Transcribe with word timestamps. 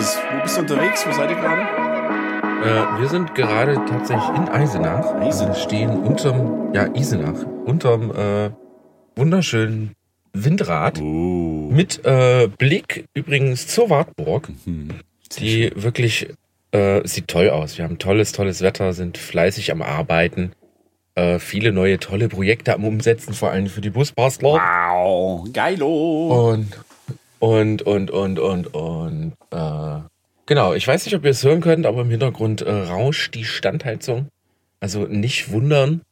es. 0.00 0.16
Wo 0.16 0.42
bist 0.42 0.56
du 0.56 0.60
unterwegs? 0.62 1.06
Wo 1.06 1.12
seid 1.12 1.30
ihr 1.30 1.36
gerade? 1.36 1.62
Äh, 2.62 3.00
wir 3.00 3.08
sind 3.08 3.34
gerade 3.34 3.74
tatsächlich 3.88 4.28
in 4.36 4.48
Eisenach. 4.48 5.14
Eisenach. 5.16 5.54
Wir 5.56 5.62
stehen 5.62 5.90
unterm, 6.02 6.72
ja, 6.74 6.86
Isenach, 6.94 7.44
unterm 7.64 8.10
äh, 8.10 8.50
wunderschönen 9.16 9.94
Windrad 10.32 11.00
Oh. 11.00 11.68
mit 11.70 12.04
äh, 12.04 12.48
Blick 12.58 13.06
übrigens 13.14 13.66
zur 13.66 13.90
Wartburg, 13.90 14.48
Hm. 14.64 14.88
die 15.38 15.72
wirklich 15.74 16.28
äh, 16.72 17.00
sieht 17.06 17.28
toll 17.28 17.50
aus. 17.50 17.78
Wir 17.78 17.84
haben 17.84 17.98
tolles, 17.98 18.32
tolles 18.32 18.62
Wetter, 18.62 18.92
sind 18.92 19.18
fleißig 19.18 19.72
am 19.72 19.82
Arbeiten, 19.82 20.52
äh, 21.16 21.38
viele 21.40 21.72
neue 21.72 21.98
tolle 21.98 22.28
Projekte 22.28 22.74
am 22.74 22.84
Umsetzen, 22.84 23.34
vor 23.34 23.50
allem 23.50 23.66
für 23.66 23.80
die 23.80 23.90
Busbastler. 23.90 24.50
Wow, 24.52 25.48
geilo. 25.52 26.50
Und, 26.52 26.68
und, 27.40 27.82
und, 27.82 28.10
und, 28.10 28.38
und, 28.38 28.66
und, 28.74 29.32
äh, 29.50 30.00
genau, 30.46 30.74
ich 30.74 30.86
weiß 30.86 31.04
nicht, 31.06 31.16
ob 31.16 31.24
ihr 31.24 31.30
es 31.32 31.42
hören 31.42 31.60
könnt, 31.60 31.86
aber 31.86 32.02
im 32.02 32.10
Hintergrund 32.10 32.62
äh, 32.62 32.70
rauscht 32.70 33.34
die 33.34 33.44
Standheizung. 33.44 34.28
Also 34.78 35.00
nicht 35.06 35.50
wundern. 35.50 36.02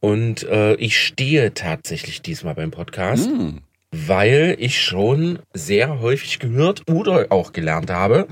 Und 0.00 0.42
äh, 0.44 0.74
ich 0.74 0.98
stehe 0.98 1.54
tatsächlich 1.54 2.22
diesmal 2.22 2.54
beim 2.54 2.70
Podcast, 2.70 3.26
Hm. 3.26 3.58
weil 3.92 4.56
ich 4.58 4.80
schon 4.80 5.38
sehr 5.52 6.00
häufig 6.00 6.38
gehört 6.38 6.88
oder 6.90 7.26
auch 7.30 7.52
gelernt 7.52 7.90
habe, 7.90 8.26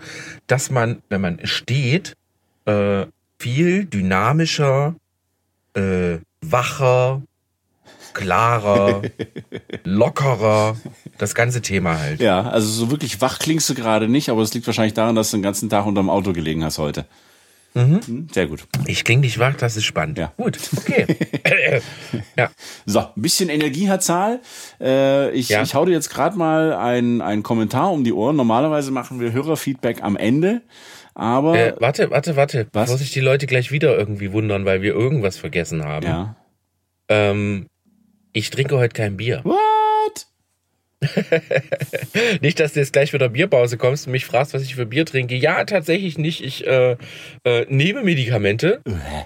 dass 0.46 0.70
man, 0.70 1.02
wenn 1.10 1.20
man 1.20 1.40
steht, 1.46 2.14
äh, 2.64 3.04
viel 3.38 3.84
dynamischer, 3.84 4.94
äh, 5.74 6.18
wacher, 6.40 7.22
klarer, 8.18 9.02
lockerer, 9.84 10.76
das 11.18 11.34
ganze 11.34 11.62
Thema 11.62 11.98
halt. 11.98 12.20
Ja, 12.20 12.42
also 12.42 12.68
so 12.68 12.90
wirklich 12.90 13.20
wach 13.20 13.38
klingst 13.38 13.68
du 13.70 13.74
gerade 13.74 14.08
nicht, 14.08 14.28
aber 14.28 14.42
es 14.42 14.52
liegt 14.54 14.66
wahrscheinlich 14.66 14.94
daran, 14.94 15.14
dass 15.14 15.30
du 15.30 15.36
den 15.38 15.42
ganzen 15.42 15.70
Tag 15.70 15.86
unterm 15.86 16.10
Auto 16.10 16.32
gelegen 16.32 16.64
hast 16.64 16.78
heute. 16.78 17.06
Hm, 17.74 18.26
Sehr 18.32 18.46
gut. 18.46 18.66
Ich 18.86 19.04
kling 19.04 19.20
nicht 19.20 19.38
wach, 19.38 19.54
das 19.54 19.76
ist 19.76 19.84
spannend. 19.84 20.18
Ja. 20.18 20.32
Gut, 20.36 20.58
okay. 20.76 21.06
ja. 22.36 22.50
So, 22.86 23.00
ein 23.00 23.06
bisschen 23.14 23.50
Energie 23.50 23.88
hat 23.88 24.02
Zahl. 24.02 24.40
Äh, 24.80 25.30
ich, 25.30 25.48
Ja. 25.50 25.62
ich 25.62 25.74
hau 25.74 25.84
dir 25.84 25.92
jetzt 25.92 26.08
gerade 26.10 26.36
mal 26.36 26.72
einen 26.72 27.20
einen 27.20 27.44
Kommentar 27.44 27.92
um 27.92 28.02
die 28.02 28.12
Ohren. 28.12 28.34
Normalerweise 28.34 28.90
machen 28.90 29.20
wir 29.20 29.32
Hörerfeedback 29.32 30.02
am 30.02 30.16
Ende, 30.16 30.62
aber 31.14 31.56
Äh, 31.56 31.74
warte, 31.78 32.10
warte, 32.10 32.34
warte. 32.34 32.66
Was? 32.72 32.86
Bevor 32.86 32.98
sich 32.98 33.12
die 33.12 33.20
Leute 33.20 33.46
gleich 33.46 33.70
wieder 33.70 33.96
irgendwie 33.96 34.32
wundern, 34.32 34.64
weil 34.64 34.82
wir 34.82 34.94
irgendwas 34.94 35.36
vergessen 35.36 35.84
haben. 35.84 36.06
ja. 36.06 36.34
Ähm, 37.10 37.66
ich 38.32 38.50
trinke 38.50 38.76
heute 38.76 38.94
kein 38.94 39.16
Bier. 39.16 39.42
What? 39.44 40.26
Nicht, 42.40 42.58
dass 42.58 42.72
du 42.72 42.80
jetzt 42.80 42.92
gleich 42.92 43.12
wieder 43.12 43.28
Bierpause 43.28 43.76
kommst 43.76 44.06
und 44.06 44.12
mich 44.12 44.24
fragst, 44.24 44.54
was 44.54 44.62
ich 44.62 44.74
für 44.74 44.86
Bier 44.86 45.06
trinke. 45.06 45.36
Ja, 45.36 45.64
tatsächlich 45.64 46.18
nicht. 46.18 46.42
Ich 46.42 46.66
äh, 46.66 46.96
äh, 47.44 47.66
nehme 47.68 48.02
Medikamente 48.02 48.80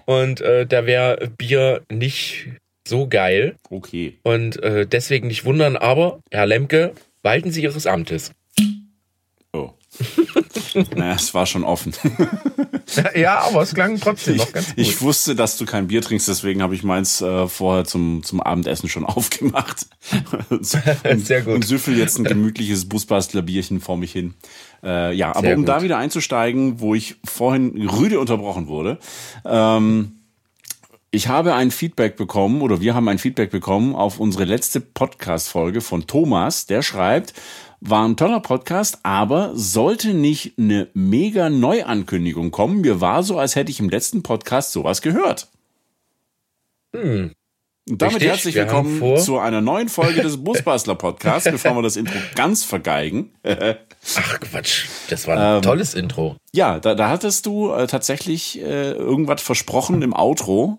und 0.05 0.43
äh, 0.43 0.67
da 0.67 0.85
wäre 0.85 1.31
Bier 1.39 1.83
nicht 1.91 2.49
so 2.87 3.09
geil. 3.09 3.57
Okay. 3.71 4.19
Und 4.23 4.63
äh, 4.63 4.87
deswegen 4.87 5.29
nicht 5.29 5.45
wundern, 5.45 5.77
aber 5.77 6.21
Herr 6.31 6.47
Lemke, 6.47 6.93
walten 7.23 7.51
Sie 7.51 7.63
Ihres 7.63 7.87
Amtes. 7.87 8.33
Oh. 9.53 9.71
Naja, 10.95 11.15
es 11.15 11.35
war 11.35 11.47
schon 11.47 11.65
offen. 11.65 11.95
Ja, 13.15 13.41
aber 13.41 13.63
es 13.63 13.75
klang 13.75 13.99
trotzdem 13.99 14.37
noch 14.37 14.53
ganz 14.53 14.67
gut. 14.69 14.75
Ich 14.77 15.01
wusste, 15.01 15.35
dass 15.35 15.57
du 15.57 15.65
kein 15.65 15.87
Bier 15.87 16.03
trinkst, 16.03 16.29
deswegen 16.29 16.63
habe 16.63 16.75
ich 16.75 16.83
meins 16.83 17.23
äh, 17.23 17.47
vorher 17.47 17.85
zum, 17.85 18.23
zum 18.23 18.41
Abendessen 18.41 18.89
schon 18.89 19.05
aufgemacht. 19.07 19.87
und, 20.51 20.67
Sehr 20.67 21.43
gut. 21.43 21.55
Und 21.55 21.65
süffel 21.65 21.97
jetzt 21.97 22.19
ein 22.19 22.25
gemütliches 22.25 22.89
Busbastlerbierchen 22.89 23.81
vor 23.81 23.97
mich 23.97 24.13
hin. 24.13 24.35
Äh, 24.83 25.15
ja, 25.15 25.31
aber 25.31 25.41
Sehr 25.41 25.57
um 25.57 25.63
gut. 25.63 25.69
da 25.69 25.83
wieder 25.83 25.97
einzusteigen, 25.97 26.81
wo 26.81 26.95
ich 26.95 27.17
vorhin 27.25 27.89
rüde 27.89 28.21
unterbrochen 28.21 28.67
wurde, 28.67 28.99
ähm, 29.47 30.19
ich 31.11 31.29
habe 31.29 31.55
ein 31.55 31.71
Feedback 31.71 32.17
bekommen 32.17 32.63
oder 32.63 32.81
wir 32.81 32.95
haben 32.95 33.07
ein 33.09 33.19
Feedback 33.19 33.51
bekommen 33.51 33.95
auf 33.95 34.19
unsere 34.19 34.45
letzte 34.45 34.81
Podcast-Folge 34.81 35.83
von 35.83 36.07
Thomas, 36.07 36.67
der 36.67 36.83
schreibt, 36.83 37.35
war 37.85 38.07
ein 38.07 38.17
toller 38.17 38.41
Podcast, 38.41 39.01
aber 39.03 39.51
sollte 39.55 40.15
nicht 40.15 40.57
eine 40.59 40.89
mega 40.95 41.51
Neuankündigung 41.51 42.51
kommen. 42.53 42.81
Mir 42.81 43.01
war 43.01 43.23
so, 43.25 43.39
als 43.39 43.57
hätte 43.57 43.71
ich 43.73 43.81
im 43.81 43.89
letzten 43.91 44.23
Podcast 44.23 44.71
sowas 44.73 45.03
gehört. 45.03 45.49
Und 46.95 47.35
damit 47.87 48.15
Richtig, 48.17 48.29
herzlich 48.29 48.55
willkommen 48.55 49.19
zu 49.19 49.39
einer 49.39 49.61
neuen 49.61 49.89
Folge 49.89 50.23
des 50.23 50.45
Busbastler 50.45 50.95
Podcasts, 50.95 51.51
bevor 51.51 51.75
wir 51.75 51.83
das 51.83 51.97
Intro 51.97 52.15
ganz 52.37 52.63
vergeigen. 52.63 53.33
Ach 53.45 54.41
Quatsch, 54.41 54.87
das 55.11 55.27
war 55.27 55.37
ein 55.37 55.57
Ähm, 55.57 55.63
tolles 55.63 55.95
Intro. 55.95 56.37
Ja, 56.53 56.79
da, 56.79 56.95
da 56.95 57.09
hattest 57.09 57.47
du 57.47 57.73
äh, 57.73 57.89
tatsächlich 57.89 58.61
äh, 58.61 58.93
irgendwas 58.93 59.43
versprochen 59.43 60.03
im 60.03 60.15
Outro. 60.15 60.79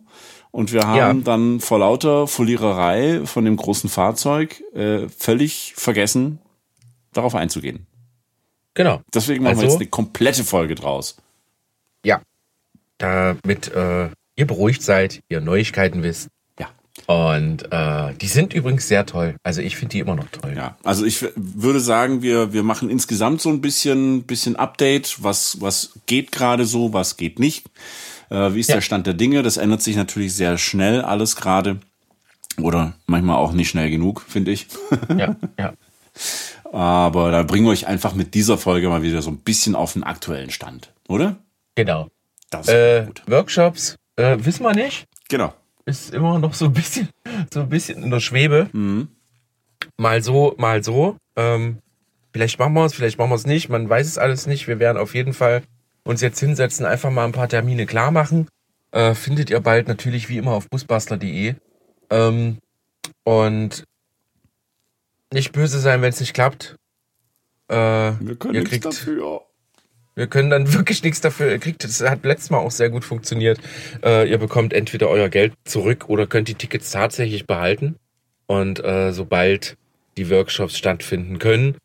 Und 0.51 0.71
wir 0.71 0.83
haben 0.87 0.97
Ja. 0.97 1.13
dann 1.13 1.59
vor 1.59 1.79
lauter 1.79 2.27
Foliererei 2.27 3.21
von 3.25 3.43
dem 3.43 3.57
großen 3.57 3.89
Fahrzeug 3.89 4.61
äh, 4.75 5.09
völlig 5.09 5.73
vergessen, 5.75 6.39
darauf 7.13 7.35
einzugehen. 7.35 7.85
Genau. 8.73 9.01
Deswegen 9.13 9.43
machen 9.43 9.57
wir 9.57 9.63
Also? 9.63 9.73
jetzt 9.73 9.81
eine 9.81 9.89
komplette 9.89 10.43
Folge 10.43 10.75
draus. 10.75 11.17
Ja. 12.05 12.21
Damit 12.97 13.71
äh, 13.73 14.09
ihr 14.35 14.47
beruhigt 14.47 14.81
seid, 14.81 15.21
ihr 15.29 15.41
Neuigkeiten 15.41 16.03
wisst. 16.03 16.29
Ja. 16.59 16.69
Und 17.05 17.71
äh, 17.71 18.13
die 18.15 18.27
sind 18.27 18.53
übrigens 18.53 18.87
sehr 18.87 19.05
toll. 19.05 19.35
Also 19.43 19.61
ich 19.61 19.75
finde 19.75 19.91
die 19.93 19.99
immer 19.99 20.15
noch 20.15 20.29
toll. 20.29 20.53
Ja, 20.55 20.77
also 20.83 21.05
ich 21.05 21.23
würde 21.35 21.79
sagen, 21.79 22.21
wir, 22.21 22.53
wir 22.53 22.63
machen 22.63 22.89
insgesamt 22.89 23.41
so 23.41 23.49
ein 23.49 23.61
bisschen, 23.61 24.23
bisschen 24.23 24.55
Update, 24.55 25.21
was, 25.23 25.61
was 25.61 25.91
geht 26.05 26.31
gerade 26.31 26.65
so, 26.65 26.93
was 26.93 27.17
geht 27.17 27.39
nicht. 27.39 27.67
Äh, 28.29 28.53
wie 28.53 28.59
ist 28.59 28.69
Ja. 28.69 28.75
der 28.75 28.81
Stand 28.81 29.05
der 29.05 29.13
Dinge? 29.13 29.43
Das 29.43 29.57
ändert 29.57 29.81
sich 29.81 29.95
natürlich 29.95 30.33
sehr 30.33 30.57
schnell 30.57 31.01
alles 31.01 31.35
gerade. 31.35 31.79
Oder 32.61 32.93
manchmal 33.07 33.37
auch 33.37 33.51
nicht 33.51 33.69
schnell 33.69 33.89
genug, 33.89 34.21
finde 34.27 34.51
ich. 34.51 34.67
Ja, 35.15 35.35
ja. 35.59 35.73
Aber 36.73 37.29
da 37.29 37.43
bringen 37.43 37.65
wir 37.67 37.71
euch 37.71 37.85
einfach 37.85 38.15
mit 38.15 38.33
dieser 38.33 38.57
Folge 38.57 38.89
mal 38.89 39.03
wieder 39.03 39.21
so 39.21 39.29
ein 39.29 39.37
bisschen 39.37 39.75
auf 39.75 39.93
den 39.93 40.03
aktuellen 40.03 40.49
Stand, 40.49 40.91
oder? 41.07 41.37
Genau. 41.75 42.07
Das 42.49 42.67
ist 42.67 42.73
Äh, 42.73 43.03
gut. 43.05 43.21
Workshops, 43.27 43.95
äh, 44.15 44.37
wissen 44.39 44.63
wir 44.63 44.73
nicht. 44.73 45.05
Genau. 45.29 45.53
Ist 45.85 46.11
immer 46.13 46.39
noch 46.39 46.55
so 46.55 46.65
ein 46.65 46.73
bisschen, 46.73 47.09
so 47.53 47.59
ein 47.61 47.69
bisschen 47.69 48.01
in 48.01 48.09
der 48.09 48.19
Schwebe. 48.19 48.69
Mhm. 48.73 49.07
Mal 49.97 50.23
so, 50.23 50.55
mal 50.57 50.83
so. 50.83 51.15
Ähm, 51.35 51.77
vielleicht 52.31 52.57
machen 52.57 52.73
wir 52.73 52.85
es, 52.85 52.95
vielleicht 52.95 53.19
machen 53.19 53.29
wir 53.29 53.35
es 53.35 53.45
nicht. 53.45 53.69
Man 53.69 53.87
weiß 53.87 54.07
es 54.07 54.17
alles 54.17 54.47
nicht. 54.47 54.67
Wir 54.67 54.79
werden 54.79 54.97
auf 54.97 55.13
jeden 55.13 55.33
Fall 55.33 55.61
uns 56.03 56.21
jetzt 56.21 56.39
hinsetzen, 56.39 56.87
einfach 56.87 57.11
mal 57.11 57.25
ein 57.25 57.33
paar 57.33 57.49
Termine 57.49 57.85
klar 57.85 58.09
machen. 58.09 58.47
Äh, 58.91 59.13
findet 59.13 59.51
ihr 59.51 59.59
bald 59.59 59.87
natürlich 59.87 60.27
wie 60.27 60.37
immer 60.37 60.53
auf 60.53 60.69
busbastler.de. 60.69 61.53
Ähm, 62.09 62.57
und 63.25 63.83
nicht 65.33 65.51
böse 65.51 65.79
sein, 65.79 66.01
wenn 66.01 66.09
es 66.09 66.19
nicht 66.19 66.33
klappt. 66.33 66.75
Äh, 67.69 67.75
Wir 67.75 68.35
können 68.37 68.63
nichts 68.63 68.79
dafür. 68.79 69.41
wir 70.15 70.27
können 70.27 70.49
dann 70.49 70.71
wirklich 70.73 71.03
nichts 71.03 71.21
dafür. 71.21 71.51
Ihr 71.51 71.59
kriegt, 71.59 71.83
das 71.83 72.01
hat 72.01 72.23
letztes 72.23 72.49
Mal 72.49 72.59
auch 72.59 72.71
sehr 72.71 72.89
gut 72.89 73.03
funktioniert. 73.03 73.59
Äh, 74.03 74.29
ihr 74.29 74.37
bekommt 74.37 74.73
entweder 74.73 75.09
euer 75.09 75.29
Geld 75.29 75.53
zurück 75.65 76.05
oder 76.09 76.27
könnt 76.27 76.47
die 76.47 76.55
Tickets 76.55 76.91
tatsächlich 76.91 77.47
behalten. 77.47 77.95
Und 78.45 78.83
äh, 78.83 79.11
sobald 79.11 79.77
die 80.17 80.29
Workshops 80.29 80.77
stattfinden 80.77 81.39
können, 81.39 81.77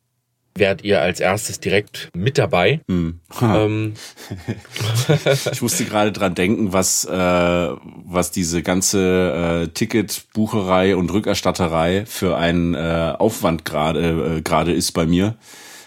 werdet 0.59 0.85
ihr 0.85 1.01
als 1.01 1.21
erstes 1.21 1.61
direkt 1.61 2.11
mit 2.17 2.39
dabei. 2.39 2.81
Hm. 2.89 3.21
Ähm, 3.43 3.95
Ich 5.53 5.63
musste 5.63 5.85
gerade 5.85 6.13
dran 6.13 6.35
denken, 6.35 6.73
was, 6.73 7.05
äh, 7.05 7.11
was 7.13 8.31
diese 8.31 8.63
ganze 8.63 9.65
äh, 9.65 9.69
Ticketbucherei 9.69 10.97
und 10.97 11.13
Rückerstatterei 11.13 12.05
für 12.07 12.37
ein 12.37 12.75
äh, 12.75 13.15
Aufwand 13.19 13.65
gerade 13.65 14.37
äh, 14.39 14.43
gerade 14.43 14.73
ist 14.73 14.93
bei 14.93 15.07
mir 15.07 15.37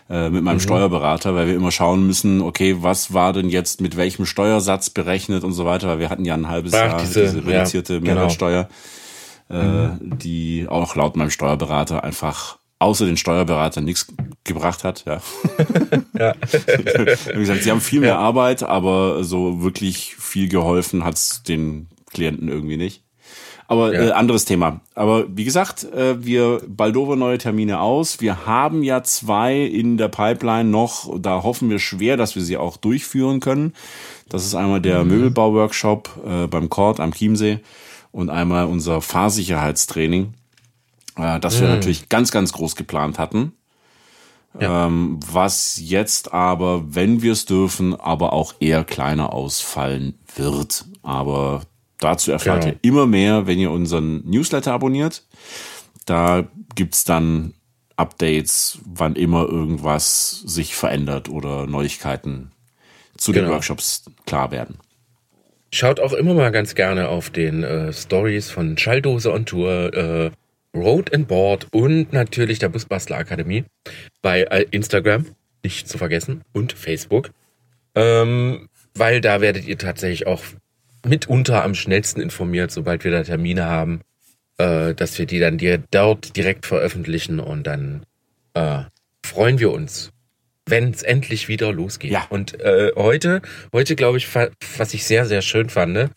äh, 0.10 0.30
mit 0.30 0.40
Mhm. 0.42 0.46
meinem 0.46 0.60
Steuerberater, 0.60 1.36
weil 1.36 1.48
wir 1.48 1.56
immer 1.56 1.72
schauen 1.72 2.06
müssen, 2.06 2.42
okay, 2.42 2.78
was 2.80 3.14
war 3.14 3.34
denn 3.34 3.50
jetzt 3.50 3.82
mit 3.82 3.96
welchem 3.98 4.26
Steuersatz 4.26 4.90
berechnet 4.90 5.44
und 5.44 5.54
so 5.54 5.66
weiter, 5.66 5.88
weil 5.88 6.00
wir 6.00 6.10
hatten 6.10 6.26
ja 6.26 6.34
ein 6.34 6.50
halbes 6.50 6.74
Ach, 6.74 6.80
Jahr 6.92 7.02
diese- 7.02 7.22
diese, 7.22 7.46
reduzierte 7.46 7.94
ja, 7.94 8.00
genau. 8.00 8.14
Mehrwertsteuer, 8.14 8.68
äh, 9.50 9.90
die 10.02 10.66
auch 10.70 10.96
laut 10.96 11.16
meinem 11.16 11.30
Steuerberater 11.30 12.04
einfach 12.04 12.58
außer 12.82 13.06
den 13.06 13.18
Steuerberater 13.18 13.82
nichts 13.82 14.08
gebracht 14.44 14.84
hat. 14.84 15.06
Ja. 15.06 15.22
ja. 16.18 16.34
Wie 17.34 17.40
gesagt, 17.40 17.64
sie 17.64 17.72
haben 17.72 17.82
viel 17.82 18.00
mehr 18.02 18.18
Arbeit, 18.18 18.64
aber 18.64 19.24
so 19.24 19.62
wirklich 19.62 20.16
viel 20.16 20.50
geholfen 20.50 21.04
hat's 21.04 21.44
den 21.44 21.88
Klienten 22.12 22.48
irgendwie 22.50 22.78
nicht. 22.78 23.04
Aber 23.68 23.94
Ja. 23.94 24.02
äh, 24.02 24.12
anderes 24.12 24.44
Thema. 24.44 24.82
Aber 24.96 25.26
wie 25.30 25.46
gesagt, 25.46 25.86
äh, 25.86 26.22
wir 26.26 26.62
baldover 26.68 27.16
neue 27.16 27.38
Termine 27.38 27.80
aus. 27.80 28.20
Wir 28.20 28.46
haben 28.46 28.84
ja 28.84 29.02
zwei 29.04 29.62
in 29.62 29.96
der 29.98 30.10
Pipeline 30.10 30.70
noch. 30.70 31.10
Da 31.18 31.44
hoffen 31.44 31.70
wir 31.70 31.80
schwer, 31.80 32.18
dass 32.18 32.36
wir 32.36 32.42
sie 32.42 32.58
auch 32.58 32.76
durchführen 32.76 33.40
können. 33.40 33.74
Das 34.28 34.46
ist 34.46 34.56
einmal 34.56 34.82
der 34.82 35.06
Möbelbau-Workshop 35.06 36.10
äh, 36.26 36.48
beim 36.48 36.70
Kord 36.70 37.00
am 37.00 37.14
Chiemsee 37.14 37.60
und 38.12 38.30
einmal 38.30 38.66
unser 38.66 39.00
Fahrsicherheitstraining, 39.00 40.34
äh, 41.18 41.40
das 41.40 41.62
wir 41.62 41.68
natürlich 41.68 42.10
ganz, 42.10 42.32
ganz 42.32 42.54
groß 42.54 42.76
geplant 42.76 43.20
hatten. 43.20 43.54
Ja. 44.60 44.88
Ähm, 44.88 45.20
was 45.26 45.80
jetzt 45.82 46.34
aber, 46.34 46.96
wenn 46.96 47.22
wir 47.22 47.32
es 47.32 47.46
dürfen, 47.46 47.98
aber 47.98 48.34
auch 48.34 48.56
eher 48.60 48.84
kleiner 48.84 49.32
ausfallen 49.32 50.20
wird. 50.36 50.86
Aber 51.04 51.62
dazu 52.00 52.32
erfahrt 52.32 52.64
genau. 52.64 52.74
ihr 52.74 52.80
immer 52.82 53.08
mehr, 53.08 53.48
wenn 53.48 53.60
ihr 53.60 53.72
unseren 53.72 54.30
Newsletter 54.30 54.74
abonniert. 54.74 55.24
Da 56.06 56.48
gibt's 56.76 57.06
dann 57.06 57.54
Updates, 57.96 58.80
wann 58.84 59.16
immer 59.16 59.48
irgendwas 59.48 60.42
sich 60.46 60.76
verändert 60.76 61.30
oder 61.30 61.68
Neuigkeiten 61.68 62.52
zu 63.16 63.32
genau. 63.32 63.46
den 63.46 63.54
Workshops 63.54 64.04
klar 64.26 64.52
werden. 64.52 64.80
Schaut 65.72 66.02
auch 66.02 66.12
immer 66.12 66.34
mal 66.34 66.52
ganz 66.52 66.76
gerne 66.76 67.08
auf 67.08 67.30
den 67.30 67.64
äh, 67.64 67.94
Stories 67.94 68.50
von 68.50 68.78
Schalldose 68.78 69.32
on 69.32 69.46
Tour, 69.46 69.94
äh, 69.94 70.32
Road 70.76 71.14
and 71.14 71.28
Board 71.28 71.68
und 71.72 72.14
natürlich 72.14 72.60
der 72.60 72.70
Busbastler 72.70 73.18
Akademie 73.18 73.66
bei 74.22 74.44
äh, 74.44 74.66
Instagram, 74.72 75.26
nicht 75.64 75.88
zu 75.88 75.98
vergessen, 75.98 76.42
und 76.54 76.74
Facebook. 76.74 77.32
Ähm, 77.96 78.70
weil 78.96 79.22
da 79.22 79.42
werdet 79.42 79.66
ihr 79.66 79.78
tatsächlich 79.78 80.28
auch 80.28 80.44
mitunter 81.06 81.64
am 81.64 81.76
schnellsten 81.76 82.22
informiert, 82.22 82.72
sobald 82.72 83.04
wir 83.04 83.12
da 83.12 83.24
Termine 83.24 83.66
haben, 83.66 84.02
äh, 84.58 84.94
dass 84.94 85.18
wir 85.18 85.26
die 85.26 85.40
dann 85.40 85.58
dir 85.58 85.84
dort 85.92 86.36
direkt 86.38 86.66
veröffentlichen 86.66 87.40
und 87.40 87.68
dann 87.68 88.06
äh, 88.54 88.84
freuen 89.24 89.60
wir 89.60 89.72
uns 89.72 90.12
wenn 90.72 90.92
es 90.92 91.04
endlich 91.04 91.48
wieder 91.48 91.72
losgeht. 91.72 92.12
Ja. 92.12 92.26
Und 92.30 92.60
äh, 92.60 92.92
heute, 92.96 93.42
heute 93.74 93.96
glaube 93.96 94.18
ich, 94.18 94.28
was 94.34 94.94
ich 94.94 95.04
sehr, 95.06 95.26
sehr 95.26 95.42
schön 95.42 95.70
fand, 95.70 96.10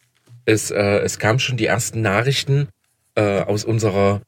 ist, 0.47 0.71
äh, 0.71 0.99
es 1.01 1.19
kamen 1.19 1.39
schon 1.39 1.57
die 1.57 1.67
ersten 1.67 2.01
Nachrichten 2.01 2.69
äh, 3.15 3.41
aus 3.41 3.65
unserer 3.65 4.23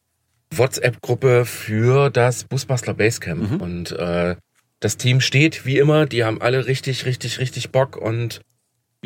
WhatsApp-Gruppe 0.51 1.45
für 1.45 2.11
das 2.11 2.45
Busbastler 2.45 2.95
Basecamp. 2.95 3.51
Mhm. 3.53 3.61
Und 3.61 3.93
äh, 3.93 4.37
das 4.81 4.97
Team 4.97 5.21
steht 5.21 5.65
wie 5.67 5.79
immer, 5.79 6.07
die 6.07 6.25
haben 6.25 6.41
alle 6.41 6.67
richtig, 6.67 7.07
richtig, 7.07 7.39
richtig 7.39 7.71
Bock 7.71 7.97
und 7.97 8.41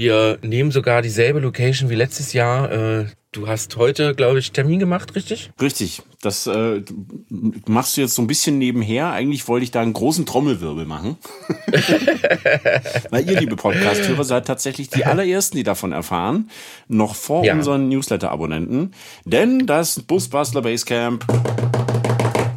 wir 0.00 0.38
nehmen 0.40 0.70
sogar 0.70 1.02
dieselbe 1.02 1.40
Location 1.40 1.90
wie 1.90 1.94
letztes 1.94 2.32
Jahr. 2.32 2.72
Äh, 2.72 3.04
du 3.32 3.48
hast 3.48 3.76
heute, 3.76 4.14
glaube 4.14 4.38
ich, 4.38 4.50
Termin 4.50 4.78
gemacht, 4.78 5.14
richtig? 5.14 5.50
Richtig. 5.60 6.00
Das 6.22 6.46
äh, 6.46 6.80
machst 7.66 7.98
du 7.98 8.00
jetzt 8.00 8.14
so 8.14 8.22
ein 8.22 8.26
bisschen 8.26 8.56
nebenher. 8.56 9.12
Eigentlich 9.12 9.46
wollte 9.46 9.64
ich 9.64 9.72
da 9.72 9.82
einen 9.82 9.92
großen 9.92 10.24
Trommelwirbel 10.24 10.86
machen. 10.86 11.18
Weil 13.10 13.28
ihr, 13.28 13.40
liebe 13.40 13.56
Podcast-Hörer, 13.56 14.24
seid 14.24 14.46
tatsächlich 14.46 14.88
die 14.88 15.04
allerersten, 15.04 15.58
die 15.58 15.64
davon 15.64 15.92
erfahren. 15.92 16.48
Noch 16.88 17.14
vor 17.14 17.44
ja. 17.44 17.52
unseren 17.52 17.90
Newsletter-Abonnenten. 17.90 18.94
Denn 19.26 19.66
das 19.66 20.00
Busbastler 20.00 20.62
Basecamp 20.62 21.26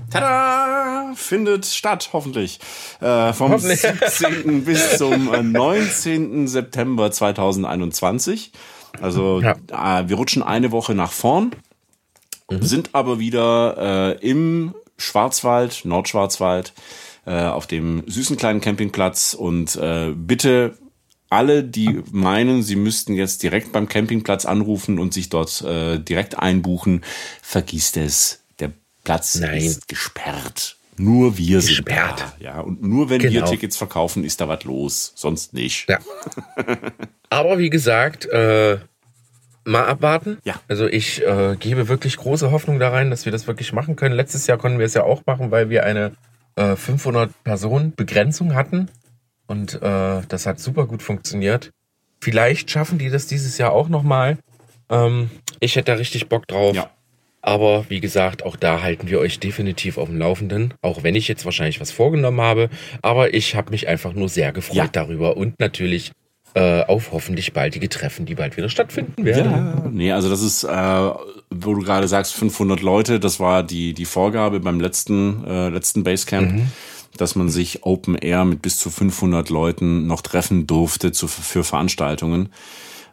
Tada! 0.09 0.72
Findet 1.15 1.65
statt, 1.65 2.09
hoffentlich. 2.13 2.59
Äh, 3.01 3.33
vom 3.33 3.51
hoffentlich. 3.51 3.81
17. 3.81 4.63
bis 4.65 4.97
zum 4.97 5.51
19. 5.51 6.45
Äh, 6.45 6.47
September 6.47 7.11
2021. 7.11 8.51
Also 9.01 9.41
ja. 9.41 9.55
äh, 9.71 10.07
wir 10.07 10.15
rutschen 10.15 10.43
eine 10.43 10.71
Woche 10.71 10.93
nach 10.93 11.11
vorn, 11.11 11.51
mhm. 12.49 12.61
sind 12.61 12.89
aber 12.93 13.19
wieder 13.19 14.19
äh, 14.21 14.29
im 14.29 14.75
Schwarzwald, 14.97 15.85
Nordschwarzwald, 15.85 16.73
äh, 17.25 17.45
auf 17.45 17.65
dem 17.65 18.03
süßen 18.05 18.37
kleinen 18.37 18.61
Campingplatz 18.61 19.33
und 19.33 19.75
äh, 19.75 20.11
bitte 20.15 20.77
alle, 21.29 21.63
die 21.63 22.03
meinen, 22.11 22.61
sie 22.61 22.75
müssten 22.75 23.13
jetzt 23.13 23.41
direkt 23.41 23.71
beim 23.71 23.87
Campingplatz 23.87 24.45
anrufen 24.45 24.99
und 24.99 25.15
sich 25.15 25.29
dort 25.29 25.61
äh, 25.61 25.97
direkt 25.97 26.37
einbuchen, 26.37 27.03
vergisst 27.41 27.97
es. 27.97 28.43
Platz 29.03 29.35
Nein. 29.35 29.61
ist 29.61 29.87
gesperrt. 29.87 30.77
Nur 30.97 31.37
wir 31.37 31.57
gesperrt. 31.57 32.19
sind 32.19 32.29
da. 32.39 32.43
Ja, 32.43 32.59
und 32.61 32.83
nur 32.83 33.09
wenn 33.09 33.19
genau. 33.19 33.33
wir 33.33 33.45
Tickets 33.45 33.77
verkaufen, 33.77 34.23
ist 34.23 34.41
da 34.41 34.47
was 34.47 34.63
los. 34.63 35.13
Sonst 35.15 35.53
nicht. 35.53 35.89
Ja. 35.89 35.99
Aber 37.29 37.57
wie 37.57 37.69
gesagt, 37.69 38.25
äh, 38.25 38.77
mal 39.65 39.85
abwarten. 39.85 40.37
Ja. 40.43 40.55
Also 40.67 40.87
ich 40.87 41.25
äh, 41.25 41.55
gebe 41.59 41.87
wirklich 41.87 42.17
große 42.17 42.51
Hoffnung 42.51 42.79
da 42.79 42.89
rein, 42.89 43.09
dass 43.09 43.25
wir 43.25 43.31
das 43.31 43.47
wirklich 43.47 43.73
machen 43.73 43.95
können. 43.95 44.15
Letztes 44.15 44.47
Jahr 44.47 44.57
konnten 44.57 44.79
wir 44.79 44.85
es 44.85 44.93
ja 44.93 45.03
auch 45.03 45.25
machen, 45.25 45.51
weil 45.51 45.69
wir 45.69 45.83
eine 45.83 46.13
äh, 46.55 46.75
500 46.75 47.43
Personen 47.43 47.95
Begrenzung 47.95 48.53
hatten. 48.53 48.89
Und 49.47 49.81
äh, 49.81 50.21
das 50.27 50.45
hat 50.45 50.59
super 50.59 50.85
gut 50.85 51.01
funktioniert. 51.01 51.71
Vielleicht 52.21 52.71
schaffen 52.71 52.97
die 52.97 53.09
das 53.09 53.27
dieses 53.27 53.57
Jahr 53.57 53.71
auch 53.71 53.89
nochmal. 53.89 54.37
Ähm, 54.89 55.29
ich 55.59 55.75
hätte 55.75 55.91
da 55.91 55.97
richtig 55.97 56.29
Bock 56.29 56.47
drauf. 56.47 56.75
Ja. 56.75 56.89
Aber 57.45 57.85
wie 57.89 57.99
gesagt, 57.99 58.45
auch 58.45 58.55
da 58.55 58.81
halten 58.81 59.09
wir 59.09 59.19
euch 59.19 59.37
definitiv 59.37 59.97
auf 59.97 60.07
dem 60.07 60.17
Laufenden, 60.17 60.73
auch 60.81 61.03
wenn 61.03 61.13
ich 61.13 61.27
jetzt 61.27 61.43
wahrscheinlich 61.43 61.81
was 61.81 61.91
vorgenommen 61.91 62.39
habe. 62.39 62.69
Aber 63.01 63.33
ich 63.33 63.55
habe 63.55 63.71
mich 63.71 63.87
einfach 63.89 64.13
nur 64.13 64.29
sehr 64.29 64.53
gefreut 64.53 64.77
ja. 64.77 64.87
darüber 64.87 65.35
und 65.35 65.59
natürlich 65.59 66.13
äh, 66.53 66.83
auf 66.83 67.11
hoffentlich 67.11 67.51
baldige 67.51 67.89
Treffen, 67.89 68.25
die 68.25 68.35
bald 68.35 68.55
wieder 68.55 68.69
stattfinden 68.69 69.25
werden. 69.25 69.51
Ja, 69.51 69.89
nee, 69.91 70.11
also 70.13 70.29
das 70.29 70.41
ist, 70.41 70.63
äh, 70.63 70.67
wo 71.49 71.73
du 71.73 71.81
gerade 71.81 72.07
sagst, 72.07 72.33
500 72.33 72.81
Leute, 72.81 73.19
das 73.19 73.41
war 73.41 73.61
die, 73.61 73.93
die 73.93 74.05
Vorgabe 74.05 74.61
beim 74.61 74.79
letzten, 74.79 75.45
äh, 75.45 75.69
letzten 75.69 76.03
Basecamp. 76.03 76.51
Mhm 76.53 76.71
dass 77.17 77.35
man 77.35 77.49
sich 77.49 77.83
Open 77.83 78.15
Air 78.15 78.45
mit 78.45 78.61
bis 78.61 78.77
zu 78.77 78.89
500 78.89 79.49
Leuten 79.49 80.07
noch 80.07 80.21
treffen 80.21 80.67
durfte 80.67 81.11
zu, 81.11 81.27
für 81.27 81.63
Veranstaltungen. 81.63 82.49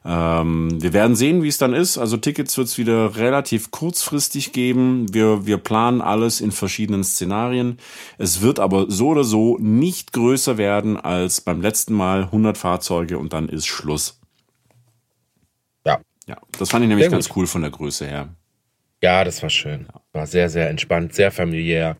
Ähm, 0.04 0.80
wir 0.80 0.92
werden 0.92 1.14
sehen, 1.14 1.42
wie 1.42 1.48
es 1.48 1.58
dann 1.58 1.74
ist. 1.74 1.98
Also 1.98 2.16
Tickets 2.16 2.56
wird 2.56 2.68
es 2.68 2.78
wieder 2.78 3.16
relativ 3.16 3.70
kurzfristig 3.70 4.52
geben. 4.52 5.12
Wir, 5.12 5.46
wir 5.46 5.58
planen 5.58 6.00
alles 6.00 6.40
in 6.40 6.52
verschiedenen 6.52 7.04
Szenarien. 7.04 7.78
Es 8.16 8.40
wird 8.40 8.58
aber 8.60 8.86
so 8.90 9.08
oder 9.08 9.24
so 9.24 9.58
nicht 9.58 10.12
größer 10.12 10.56
werden 10.56 10.96
als 10.96 11.40
beim 11.40 11.60
letzten 11.60 11.94
Mal 11.94 12.24
100 12.24 12.56
Fahrzeuge 12.56 13.18
und 13.18 13.32
dann 13.32 13.48
ist 13.48 13.66
Schluss. 13.66 14.18
Ja. 15.84 16.00
Ja, 16.26 16.38
das 16.58 16.70
fand 16.70 16.84
ich 16.84 16.88
nämlich 16.88 17.10
ganz 17.10 17.28
cool 17.36 17.46
von 17.46 17.62
der 17.62 17.70
Größe 17.70 18.06
her. 18.06 18.28
Ja, 19.02 19.24
das 19.24 19.42
war 19.42 19.50
schön. 19.50 19.86
War 20.12 20.26
sehr, 20.26 20.48
sehr 20.48 20.70
entspannt, 20.70 21.14
sehr 21.14 21.32
familiär. 21.32 21.96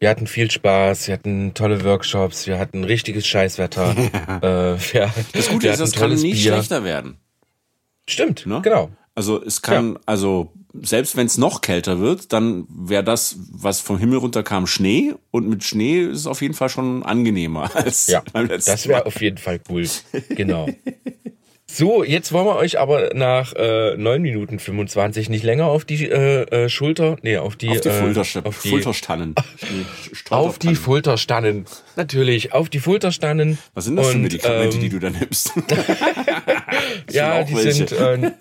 Wir 0.00 0.08
hatten 0.08 0.26
viel 0.26 0.50
Spaß, 0.50 1.08
wir 1.08 1.14
hatten 1.14 1.52
tolle 1.52 1.84
Workshops, 1.84 2.46
wir 2.46 2.58
hatten 2.58 2.84
richtiges 2.84 3.26
Scheißwetter. 3.26 3.94
Ja. 4.42 4.72
Äh, 4.72 4.78
wir, 4.92 5.12
das 5.32 5.48
Gute 5.50 5.68
ist, 5.68 5.80
es 5.80 5.92
kann 5.92 6.14
nie 6.14 6.32
Bier. 6.32 6.52
schlechter 6.54 6.84
werden. 6.84 7.18
Stimmt, 8.08 8.46
ne? 8.46 8.60
genau. 8.62 8.90
Also 9.14 9.42
es 9.42 9.60
kann, 9.60 9.94
ja. 9.94 10.00
also 10.06 10.52
selbst 10.82 11.16
wenn 11.16 11.26
es 11.26 11.36
noch 11.36 11.60
kälter 11.60 12.00
wird, 12.00 12.32
dann 12.32 12.66
wäre 12.68 13.04
das, 13.04 13.36
was 13.50 13.80
vom 13.80 13.98
Himmel 13.98 14.18
runterkam, 14.18 14.66
Schnee. 14.66 15.14
Und 15.30 15.48
mit 15.48 15.64
Schnee 15.64 16.02
ist 16.02 16.20
es 16.20 16.26
auf 16.26 16.40
jeden 16.40 16.54
Fall 16.54 16.70
schon 16.70 17.02
angenehmer 17.02 17.70
als 17.76 18.06
ja, 18.06 18.22
beim 18.32 18.46
letzten 18.46 18.70
Das 18.70 18.88
wäre 18.88 19.06
auf 19.06 19.20
jeden 19.20 19.38
Fall 19.38 19.60
cool. 19.68 19.86
Genau. 20.30 20.68
So, 21.72 22.02
jetzt 22.02 22.32
wollen 22.32 22.46
wir 22.46 22.56
euch 22.56 22.80
aber 22.80 23.10
nach 23.14 23.52
äh, 23.54 23.96
9 23.96 24.20
Minuten 24.20 24.58
25 24.58 25.28
nicht 25.28 25.44
länger 25.44 25.66
auf 25.66 25.84
die 25.84 26.04
äh, 26.04 26.42
äh, 26.42 26.68
Schulter, 26.68 27.16
nee, 27.22 27.36
auf 27.38 27.54
die, 27.54 27.70
auf 27.70 27.80
die, 27.80 27.88
äh, 27.88 28.42
auf 28.42 28.60
die 28.60 28.70
Fulterstannen. 28.70 29.34
auf 30.30 30.58
die 30.58 30.74
Fulterstannen. 30.74 31.66
Natürlich, 31.94 32.52
auf 32.52 32.70
die 32.70 32.80
Fulterstannen. 32.80 33.58
Was 33.74 33.84
sind 33.84 33.96
das 33.96 34.08
und, 34.08 34.12
für 34.12 34.18
Medikamente, 34.18 34.76
ähm, 34.76 34.82
die 34.82 34.88
du 34.88 34.98
da 34.98 35.10
nimmst? 35.10 35.52
ja, 37.12 37.44
die 37.44 37.54
welche. 37.54 37.72
sind. 37.72 37.92
Äh, 37.92 38.32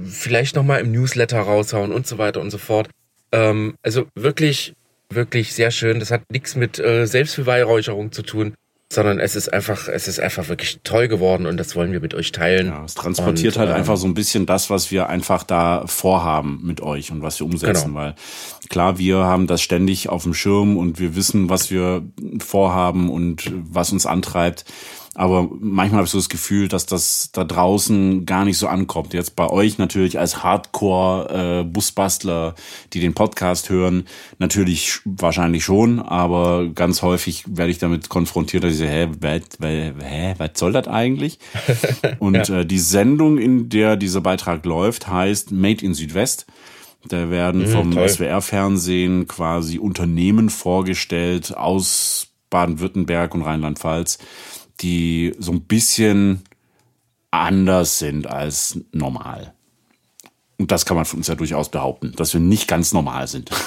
vielleicht 0.03 0.57
nochmal 0.57 0.81
im 0.81 0.91
Newsletter 0.91 1.39
raushauen 1.39 1.93
und 1.93 2.05
so 2.05 2.17
weiter 2.17 2.41
und 2.41 2.51
so 2.51 2.57
fort. 2.57 2.89
Ähm, 3.31 3.75
also 3.81 4.07
wirklich, 4.13 4.73
wirklich 5.09 5.53
sehr 5.53 5.71
schön. 5.71 6.01
Das 6.01 6.11
hat 6.11 6.23
nichts 6.31 6.57
mit 6.57 6.79
äh, 6.79 7.05
Selbstbeweihräucherung 7.05 8.11
zu 8.11 8.23
tun 8.23 8.55
sondern 8.91 9.19
es 9.19 9.37
ist 9.37 9.53
einfach, 9.53 9.87
es 9.87 10.09
ist 10.09 10.19
einfach 10.19 10.49
wirklich 10.49 10.81
toll 10.83 11.07
geworden 11.07 11.45
und 11.45 11.55
das 11.55 11.77
wollen 11.77 11.93
wir 11.93 12.01
mit 12.01 12.13
euch 12.13 12.33
teilen. 12.33 12.67
Ja, 12.67 12.83
es 12.83 12.93
transportiert 12.93 13.55
und, 13.55 13.61
halt 13.61 13.69
ähm, 13.69 13.77
einfach 13.77 13.95
so 13.95 14.05
ein 14.05 14.13
bisschen 14.13 14.45
das, 14.45 14.69
was 14.69 14.91
wir 14.91 15.07
einfach 15.07 15.43
da 15.43 15.83
vorhaben 15.87 16.59
mit 16.61 16.81
euch 16.81 17.09
und 17.09 17.21
was 17.21 17.39
wir 17.39 17.45
umsetzen, 17.45 17.93
genau. 17.93 17.99
weil 17.99 18.15
klar, 18.67 18.97
wir 18.97 19.19
haben 19.19 19.47
das 19.47 19.61
ständig 19.61 20.09
auf 20.09 20.23
dem 20.23 20.33
Schirm 20.33 20.75
und 20.75 20.99
wir 20.99 21.15
wissen, 21.15 21.49
was 21.49 21.71
wir 21.71 22.03
vorhaben 22.39 23.09
und 23.09 23.49
was 23.53 23.93
uns 23.93 24.05
antreibt. 24.05 24.65
Aber 25.13 25.49
manchmal 25.59 25.97
habe 25.97 26.05
ich 26.05 26.11
so 26.11 26.19
das 26.19 26.29
Gefühl, 26.29 26.69
dass 26.69 26.85
das 26.85 27.31
da 27.33 27.43
draußen 27.43 28.25
gar 28.25 28.45
nicht 28.45 28.57
so 28.57 28.69
ankommt. 28.69 29.13
Jetzt 29.13 29.35
bei 29.35 29.49
euch 29.49 29.77
natürlich 29.77 30.17
als 30.17 30.41
Hardcore-Busbastler, 30.41 32.47
äh, 32.47 32.53
die 32.93 33.01
den 33.01 33.13
Podcast 33.13 33.69
hören, 33.69 34.05
natürlich 34.39 35.01
wahrscheinlich 35.03 35.65
schon, 35.65 35.99
aber 35.99 36.69
ganz 36.73 37.01
häufig 37.01 37.43
werde 37.47 37.71
ich 37.71 37.77
damit 37.77 38.07
konfrontiert, 38.07 38.63
dass 38.63 38.71
ich 38.71 38.77
sage, 38.79 38.91
hä, 38.91 39.09
hä, 39.61 39.91
hä 40.01 40.33
was 40.37 40.51
soll 40.55 40.71
das 40.71 40.87
eigentlich? 40.87 41.39
Und 42.19 42.47
ja. 42.47 42.61
äh, 42.61 42.65
die 42.65 42.79
Sendung, 42.79 43.37
in 43.37 43.67
der 43.67 43.97
dieser 43.97 44.21
Beitrag 44.21 44.65
läuft, 44.65 45.09
heißt 45.09 45.51
Made 45.51 45.85
in 45.85 45.93
Südwest. 45.93 46.45
Da 47.09 47.29
werden 47.29 47.63
mhm, 47.63 47.67
vom 47.67 47.91
SWR-Fernsehen 47.91 49.27
quasi 49.27 49.77
Unternehmen 49.77 50.49
vorgestellt 50.49 51.57
aus 51.57 52.31
Baden-Württemberg 52.51 53.33
und 53.33 53.41
Rheinland-Pfalz, 53.41 54.19
die 54.81 55.33
so 55.39 55.51
ein 55.51 55.61
bisschen 55.61 56.41
anders 57.31 57.99
sind 57.99 58.27
als 58.27 58.79
normal. 58.91 59.53
Und 60.57 60.71
das 60.71 60.85
kann 60.85 60.95
man 60.95 61.05
von 61.05 61.17
uns 61.17 61.27
ja 61.27 61.33
durchaus 61.33 61.69
behaupten, 61.69 62.13
dass 62.15 62.33
wir 62.33 62.41
nicht 62.41 62.67
ganz 62.67 62.93
normal 62.93 63.27
sind. 63.27 63.49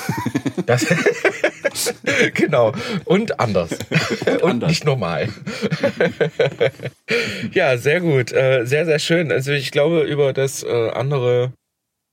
Das, 0.66 0.86
genau. 2.34 2.72
Und 3.04 3.38
anders. 3.38 3.72
Und, 3.72 4.28
Und 4.42 4.50
anders. 4.50 4.70
nicht 4.70 4.84
normal. 4.86 5.28
ja, 7.52 7.76
sehr 7.76 8.00
gut. 8.00 8.32
Äh, 8.32 8.64
sehr, 8.64 8.86
sehr 8.86 8.98
schön. 8.98 9.30
Also 9.30 9.52
ich 9.52 9.72
glaube, 9.72 10.02
über 10.04 10.32
das 10.32 10.62
äh, 10.62 10.90
andere. 10.90 11.52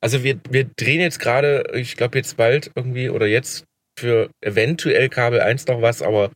Also 0.01 0.23
wir, 0.23 0.37
wir 0.49 0.65
drehen 0.65 0.99
jetzt 0.99 1.19
gerade, 1.19 1.63
ich 1.75 1.95
glaube 1.95 2.17
jetzt 2.17 2.35
bald 2.35 2.71
irgendwie 2.75 3.09
oder 3.09 3.27
jetzt 3.27 3.63
für 3.97 4.29
eventuell 4.41 5.07
Kabel 5.07 5.39
1 5.39 5.67
noch 5.67 5.81
was, 5.81 6.01
aber 6.01 6.31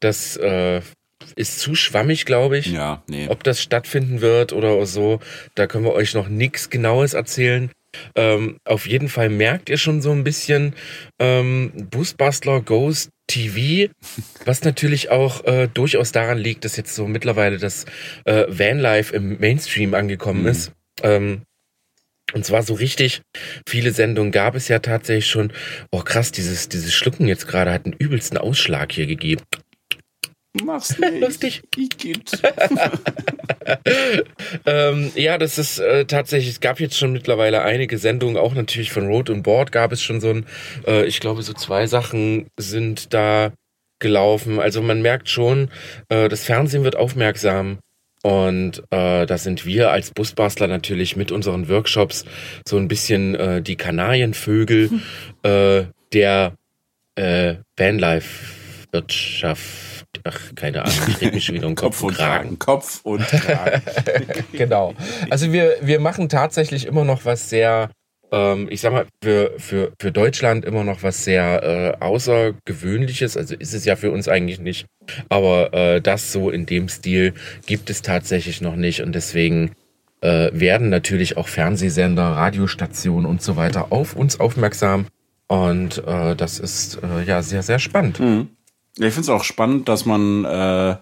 das 0.00 0.36
äh, 0.38 0.80
ist 1.36 1.60
zu 1.60 1.74
schwammig, 1.74 2.26
glaube 2.26 2.58
ich. 2.58 2.66
Ja, 2.66 3.02
nee. 3.08 3.28
Ob 3.28 3.42
das 3.44 3.62
stattfinden 3.62 4.20
wird 4.20 4.52
oder 4.52 4.84
so, 4.86 5.20
da 5.54 5.66
können 5.66 5.84
wir 5.84 5.92
euch 5.92 6.14
noch 6.14 6.28
nichts 6.28 6.70
Genaues 6.70 7.14
erzählen. 7.14 7.70
Ähm, 8.14 8.58
auf 8.64 8.86
jeden 8.86 9.08
Fall 9.08 9.28
merkt 9.28 9.70
ihr 9.70 9.78
schon 9.78 10.02
so 10.02 10.12
ein 10.12 10.24
bisschen 10.24 10.74
ähm, 11.18 11.72
Busbustler 11.90 12.60
Ghost 12.60 13.10
TV, 13.26 13.90
was 14.44 14.62
natürlich 14.62 15.10
auch 15.10 15.44
äh, 15.44 15.68
durchaus 15.72 16.12
daran 16.12 16.38
liegt, 16.38 16.64
dass 16.64 16.76
jetzt 16.76 16.94
so 16.94 17.06
mittlerweile 17.06 17.58
das 17.58 17.86
äh, 18.24 18.44
Vanlife 18.48 19.14
im 19.14 19.38
Mainstream 19.38 19.94
angekommen 19.94 20.42
mhm. 20.42 20.48
ist. 20.48 20.72
Ähm, 21.02 21.42
und 22.34 22.44
zwar 22.44 22.62
so 22.62 22.74
richtig 22.74 23.22
viele 23.66 23.92
Sendungen 23.92 24.32
gab 24.32 24.54
es 24.54 24.68
ja 24.68 24.80
tatsächlich 24.80 25.30
schon. 25.30 25.50
Oh 25.90 26.00
krass, 26.00 26.30
dieses, 26.30 26.68
dieses 26.68 26.92
Schlucken 26.92 27.26
jetzt 27.26 27.48
gerade 27.48 27.72
hat 27.72 27.86
einen 27.86 27.94
übelsten 27.94 28.36
Ausschlag 28.36 28.92
hier 28.92 29.06
gegeben. 29.06 29.42
Mach's 30.52 30.98
nicht. 30.98 31.20
Lustig. 31.20 31.62
ähm, 34.66 35.12
ja, 35.14 35.38
das 35.38 35.58
ist 35.58 35.78
äh, 35.78 36.04
tatsächlich, 36.06 36.50
es 36.50 36.60
gab 36.60 36.80
jetzt 36.80 36.96
schon 36.96 37.12
mittlerweile 37.12 37.62
einige 37.62 37.98
Sendungen, 37.98 38.36
auch 38.36 38.54
natürlich 38.54 38.92
von 38.92 39.06
Road 39.06 39.30
und 39.30 39.42
Board 39.42 39.72
gab 39.72 39.92
es 39.92 40.02
schon 40.02 40.20
so 40.20 40.30
ein, 40.30 40.46
äh, 40.86 41.06
ich 41.06 41.20
glaube, 41.20 41.42
so 41.42 41.52
zwei 41.52 41.86
Sachen 41.86 42.48
sind 42.58 43.14
da 43.14 43.52
gelaufen. 43.98 44.60
Also 44.60 44.82
man 44.82 45.02
merkt 45.02 45.28
schon, 45.28 45.70
äh, 46.08 46.28
das 46.28 46.44
Fernsehen 46.44 46.84
wird 46.84 46.96
aufmerksam. 46.96 47.78
Und 48.22 48.82
äh, 48.90 49.26
da 49.26 49.38
sind 49.38 49.64
wir 49.64 49.92
als 49.92 50.10
Busbastler 50.10 50.66
natürlich 50.66 51.14
mit 51.14 51.30
unseren 51.30 51.68
Workshops 51.68 52.24
so 52.66 52.76
ein 52.76 52.88
bisschen 52.88 53.36
äh, 53.36 53.62
die 53.62 53.76
Kanarienvögel 53.76 54.90
hm. 54.90 55.02
äh, 55.44 55.84
der 56.12 56.54
äh, 57.14 57.58
Vanlife-Wirtschaft 57.76 59.97
ach, 60.24 60.54
keine 60.54 60.84
Ahnung, 60.84 60.96
ich 61.08 61.20
rede 61.20 61.34
mich 61.34 61.44
schon 61.44 61.54
wieder 61.54 61.66
um 61.66 61.74
Kopf, 61.76 62.00
Kopf 62.00 62.02
und 62.02 62.14
Kragen. 62.16 62.58
Kragen. 62.58 62.58
Kopf 62.58 63.00
und 63.04 63.26
Kragen. 63.26 63.82
genau. 64.52 64.94
Also 65.30 65.52
wir, 65.52 65.76
wir 65.80 66.00
machen 66.00 66.28
tatsächlich 66.28 66.86
immer 66.86 67.04
noch 67.04 67.24
was 67.24 67.50
sehr, 67.50 67.90
ähm, 68.30 68.68
ich 68.70 68.80
sag 68.80 68.92
mal, 68.92 69.06
für, 69.22 69.52
für, 69.58 69.92
für 70.00 70.12
Deutschland 70.12 70.64
immer 70.64 70.84
noch 70.84 71.02
was 71.02 71.24
sehr 71.24 71.62
äh, 71.62 72.04
Außergewöhnliches. 72.04 73.36
Also 73.36 73.54
ist 73.54 73.74
es 73.74 73.84
ja 73.84 73.96
für 73.96 74.10
uns 74.10 74.28
eigentlich 74.28 74.60
nicht. 74.60 74.86
Aber 75.28 75.72
äh, 75.72 76.00
das 76.00 76.32
so 76.32 76.50
in 76.50 76.66
dem 76.66 76.88
Stil 76.88 77.34
gibt 77.66 77.90
es 77.90 78.02
tatsächlich 78.02 78.60
noch 78.60 78.76
nicht. 78.76 79.02
Und 79.02 79.14
deswegen 79.14 79.72
äh, 80.20 80.50
werden 80.52 80.88
natürlich 80.88 81.36
auch 81.36 81.48
Fernsehsender, 81.48 82.22
Radiostationen 82.22 83.26
und 83.26 83.42
so 83.42 83.56
weiter 83.56 83.92
auf 83.92 84.14
uns 84.16 84.40
aufmerksam. 84.40 85.06
Und 85.46 86.04
äh, 86.06 86.36
das 86.36 86.58
ist 86.58 86.98
äh, 87.02 87.24
ja 87.24 87.42
sehr, 87.42 87.62
sehr 87.62 87.78
spannend. 87.78 88.20
Mhm. 88.20 88.48
Ja, 88.96 89.06
ich 89.06 89.14
finde 89.14 89.20
es 89.20 89.28
auch 89.28 89.44
spannend, 89.44 89.88
dass 89.88 90.06
man 90.06 90.44
äh, 90.44 90.96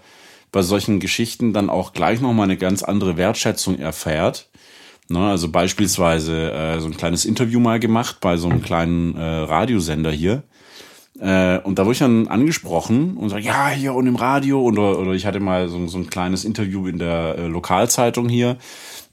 bei 0.52 0.62
solchen 0.62 1.00
Geschichten 1.00 1.52
dann 1.52 1.70
auch 1.70 1.92
gleich 1.92 2.20
nochmal 2.20 2.44
eine 2.44 2.56
ganz 2.56 2.82
andere 2.82 3.16
Wertschätzung 3.16 3.78
erfährt. 3.78 4.48
Ne, 5.08 5.20
also 5.20 5.50
beispielsweise 5.50 6.50
äh, 6.50 6.80
so 6.80 6.86
ein 6.86 6.96
kleines 6.96 7.24
Interview 7.24 7.60
mal 7.60 7.78
gemacht 7.78 8.18
bei 8.20 8.36
so 8.36 8.48
einem 8.48 8.60
kleinen 8.60 9.16
äh, 9.16 9.22
Radiosender 9.22 10.10
hier. 10.10 10.42
Äh, 11.20 11.58
und 11.60 11.78
da 11.78 11.84
wurde 11.84 11.92
ich 11.92 12.00
dann 12.00 12.26
angesprochen 12.26 13.16
und 13.16 13.28
sag, 13.28 13.42
ja, 13.42 13.68
hier 13.68 13.94
und 13.94 14.06
im 14.08 14.16
Radio. 14.16 14.60
Oder, 14.60 14.98
oder 14.98 15.12
ich 15.12 15.24
hatte 15.24 15.38
mal 15.38 15.68
so, 15.68 15.86
so 15.86 15.98
ein 15.98 16.10
kleines 16.10 16.44
Interview 16.44 16.88
in 16.88 16.98
der 16.98 17.36
äh, 17.38 17.46
Lokalzeitung 17.46 18.28
hier. 18.28 18.56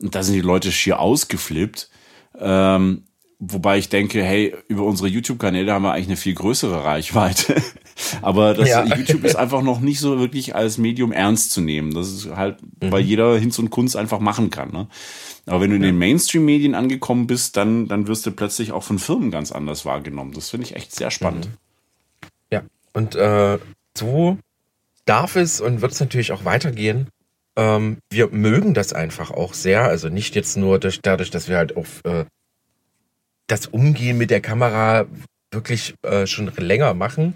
Und 0.01 0.15
da 0.15 0.23
sind 0.23 0.33
die 0.33 0.41
Leute 0.41 0.71
schier 0.71 0.99
ausgeflippt. 0.99 1.89
Ähm, 2.39 3.03
Wobei 3.45 3.77
ich 3.77 3.89
denke, 3.89 4.23
hey, 4.23 4.55
über 4.69 4.83
unsere 4.83 5.09
YouTube-Kanäle 5.09 5.73
haben 5.73 5.83
wir 5.83 5.91
eigentlich 5.91 6.07
eine 6.07 6.15
viel 6.15 6.33
größere 6.33 6.85
Reichweite. 6.85 7.61
Aber 8.21 8.53
das 8.53 8.69
ja. 8.69 8.85
YouTube 8.85 9.23
ist 9.23 9.35
einfach 9.35 9.61
noch 9.61 9.79
nicht 9.79 9.99
so 9.99 10.19
wirklich 10.19 10.55
als 10.55 10.77
Medium 10.77 11.11
ernst 11.11 11.51
zu 11.51 11.61
nehmen. 11.61 11.93
Das 11.93 12.11
ist 12.11 12.29
halt, 12.35 12.57
mhm. 12.61 12.91
weil 12.91 13.01
jeder 13.01 13.37
Hinz 13.37 13.59
und 13.59 13.69
Kunst 13.69 13.95
einfach 13.95 14.19
machen 14.19 14.49
kann. 14.49 14.71
Ne? 14.71 14.87
Aber 15.45 15.61
wenn 15.61 15.69
du 15.69 15.75
in 15.75 15.81
den 15.81 15.97
Mainstream-Medien 15.97 16.75
angekommen 16.75 17.27
bist, 17.27 17.57
dann, 17.57 17.87
dann 17.87 18.07
wirst 18.07 18.25
du 18.25 18.31
plötzlich 18.31 18.71
auch 18.71 18.83
von 18.83 18.99
Firmen 18.99 19.31
ganz 19.31 19.51
anders 19.51 19.85
wahrgenommen. 19.85 20.31
Das 20.33 20.49
finde 20.49 20.65
ich 20.65 20.75
echt 20.75 20.95
sehr 20.95 21.11
spannend. 21.11 21.47
Mhm. 21.47 22.27
Ja, 22.51 22.61
und 22.93 23.15
äh, 23.15 23.59
so 23.97 24.37
darf 25.05 25.35
es 25.35 25.61
und 25.61 25.81
wird 25.81 25.91
es 25.91 25.99
natürlich 25.99 26.31
auch 26.31 26.45
weitergehen. 26.45 27.09
Ähm, 27.55 27.97
wir 28.09 28.29
mögen 28.29 28.73
das 28.73 28.93
einfach 28.93 29.31
auch 29.31 29.53
sehr. 29.53 29.83
Also 29.83 30.09
nicht 30.09 30.35
jetzt 30.35 30.57
nur 30.57 30.79
durch, 30.79 30.99
dadurch, 31.01 31.29
dass 31.29 31.49
wir 31.49 31.57
halt 31.57 31.75
auf 31.75 32.01
äh, 32.05 32.25
das 33.47 33.67
Umgehen 33.67 34.17
mit 34.17 34.31
der 34.31 34.41
Kamera 34.41 35.05
wirklich 35.51 35.93
äh, 36.03 36.25
schon 36.25 36.51
länger 36.57 36.93
machen. 36.93 37.35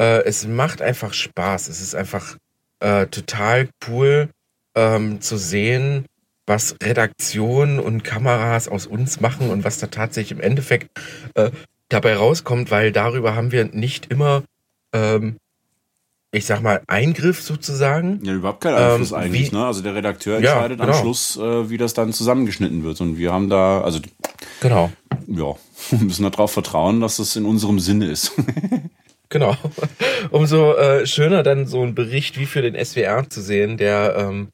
Äh, 0.00 0.24
es 0.24 0.46
macht 0.46 0.82
einfach 0.82 1.12
Spaß. 1.12 1.68
Es 1.68 1.80
ist 1.80 1.94
einfach 1.94 2.36
äh, 2.80 3.06
total 3.06 3.68
cool 3.88 4.28
ähm, 4.74 5.20
zu 5.20 5.36
sehen, 5.36 6.06
was 6.46 6.76
Redaktion 6.82 7.78
und 7.78 8.04
Kameras 8.04 8.68
aus 8.68 8.86
uns 8.86 9.20
machen 9.20 9.50
und 9.50 9.64
was 9.64 9.78
da 9.78 9.88
tatsächlich 9.88 10.38
im 10.38 10.44
Endeffekt 10.44 10.90
äh, 11.34 11.50
dabei 11.88 12.16
rauskommt, 12.16 12.70
weil 12.70 12.92
darüber 12.92 13.34
haben 13.34 13.52
wir 13.52 13.64
nicht 13.64 14.10
immer 14.10 14.42
ähm, 14.92 15.36
ich 16.36 16.44
sag 16.44 16.62
mal, 16.62 16.82
Eingriff 16.86 17.40
sozusagen. 17.40 18.20
Ja, 18.24 18.34
überhaupt 18.34 18.60
keinen 18.60 18.76
Einfluss 18.76 19.12
ähm, 19.12 19.16
eigentlich. 19.16 19.52
Wie, 19.52 19.56
ne? 19.56 19.64
Also 19.64 19.82
der 19.82 19.94
Redakteur 19.94 20.36
entscheidet 20.36 20.78
ja, 20.78 20.84
genau. 20.84 20.96
am 20.96 21.02
Schluss, 21.02 21.36
äh, 21.36 21.70
wie 21.70 21.78
das 21.78 21.94
dann 21.94 22.12
zusammengeschnitten 22.12 22.84
wird. 22.84 23.00
Und 23.00 23.16
wir 23.16 23.32
haben 23.32 23.48
da, 23.48 23.80
also 23.80 24.00
genau. 24.60 24.92
Ja, 25.26 25.54
müssen 25.98 26.30
darauf 26.30 26.52
vertrauen, 26.52 27.00
dass 27.00 27.18
es 27.18 27.36
in 27.36 27.46
unserem 27.46 27.78
Sinne 27.78 28.06
ist. 28.06 28.32
genau. 29.28 29.56
Umso 30.30 30.74
äh, 30.74 31.06
schöner 31.06 31.42
dann 31.42 31.66
so 31.66 31.82
ein 31.82 31.94
Bericht 31.94 32.38
wie 32.38 32.46
für 32.46 32.62
den 32.62 32.82
SWR 32.82 33.28
zu 33.28 33.40
sehen, 33.40 33.76
der 33.76 34.14
ähm, 34.16 34.48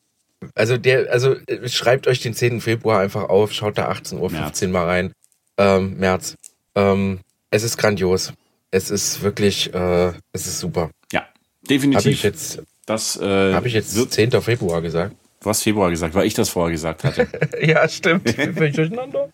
also 0.54 0.76
der, 0.76 1.10
also 1.10 1.36
äh, 1.46 1.68
schreibt 1.68 2.06
euch 2.06 2.20
den 2.20 2.34
10. 2.34 2.60
Februar 2.60 3.00
einfach 3.00 3.28
auf, 3.28 3.52
schaut 3.52 3.78
da 3.78 3.90
18.15 3.90 4.64
Uhr 4.64 4.68
mal 4.70 4.86
rein. 4.86 5.12
Ähm, 5.56 5.98
März. 5.98 6.34
Ähm, 6.74 7.20
es 7.50 7.62
ist 7.62 7.76
grandios. 7.76 8.32
es 8.70 8.90
ist 8.90 9.22
wirklich, 9.22 9.72
äh, 9.74 10.12
es 10.32 10.46
ist 10.46 10.58
super. 10.58 10.90
Ja, 11.12 11.26
definitiv. 11.68 12.00
Habe 12.00 12.10
ich 12.10 12.22
jetzt, 12.22 12.62
das 12.86 13.20
äh, 13.20 13.52
habe 13.52 13.68
ich 13.68 13.74
jetzt 13.74 13.94
wird, 13.94 14.12
10. 14.12 14.30
Februar 14.42 14.82
gesagt? 14.82 15.14
was 15.44 15.62
Februar 15.62 15.90
gesagt, 15.90 16.14
weil 16.14 16.26
ich 16.26 16.34
das 16.34 16.48
vorher 16.48 16.72
gesagt 16.72 17.04
hatte. 17.04 17.26
ja, 17.60 17.88
stimmt. 17.88 18.28
Ich 18.28 18.36
bin 18.36 18.54
völlig 18.54 18.76
durcheinander. 18.76 19.30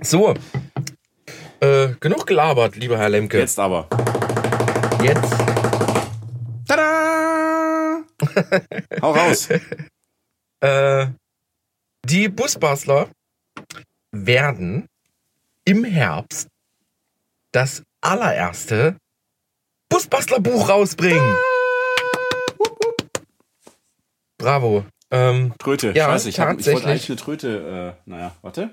So. 0.00 0.34
Äh, 1.60 1.94
genug 2.00 2.26
gelabert, 2.26 2.76
lieber 2.76 2.98
Herr 2.98 3.08
Lemke. 3.08 3.38
Jetzt 3.38 3.58
aber. 3.58 3.88
Jetzt. 5.02 5.32
Tada! 6.68 8.02
Hau 9.02 9.12
raus. 9.12 9.48
Äh, 10.60 11.08
die 12.06 12.30
Busbastler 12.30 13.10
werden 14.10 14.88
im 15.66 15.84
Herbst 15.84 16.48
das 17.52 17.82
allererste 18.00 18.96
Busbastler-Buch 19.90 20.70
rausbringen. 20.70 21.36
Bravo. 24.38 24.86
Ähm, 25.10 25.52
Tröte. 25.58 25.92
Ja, 25.94 26.06
Scheiße, 26.06 26.30
ich, 26.30 26.40
hab, 26.40 26.58
ich 26.58 26.66
wollte 26.66 26.86
eigentlich 26.86 27.10
eine 27.10 27.16
Tröte. 27.16 27.96
Äh, 28.06 28.10
naja, 28.10 28.34
warte. 28.40 28.70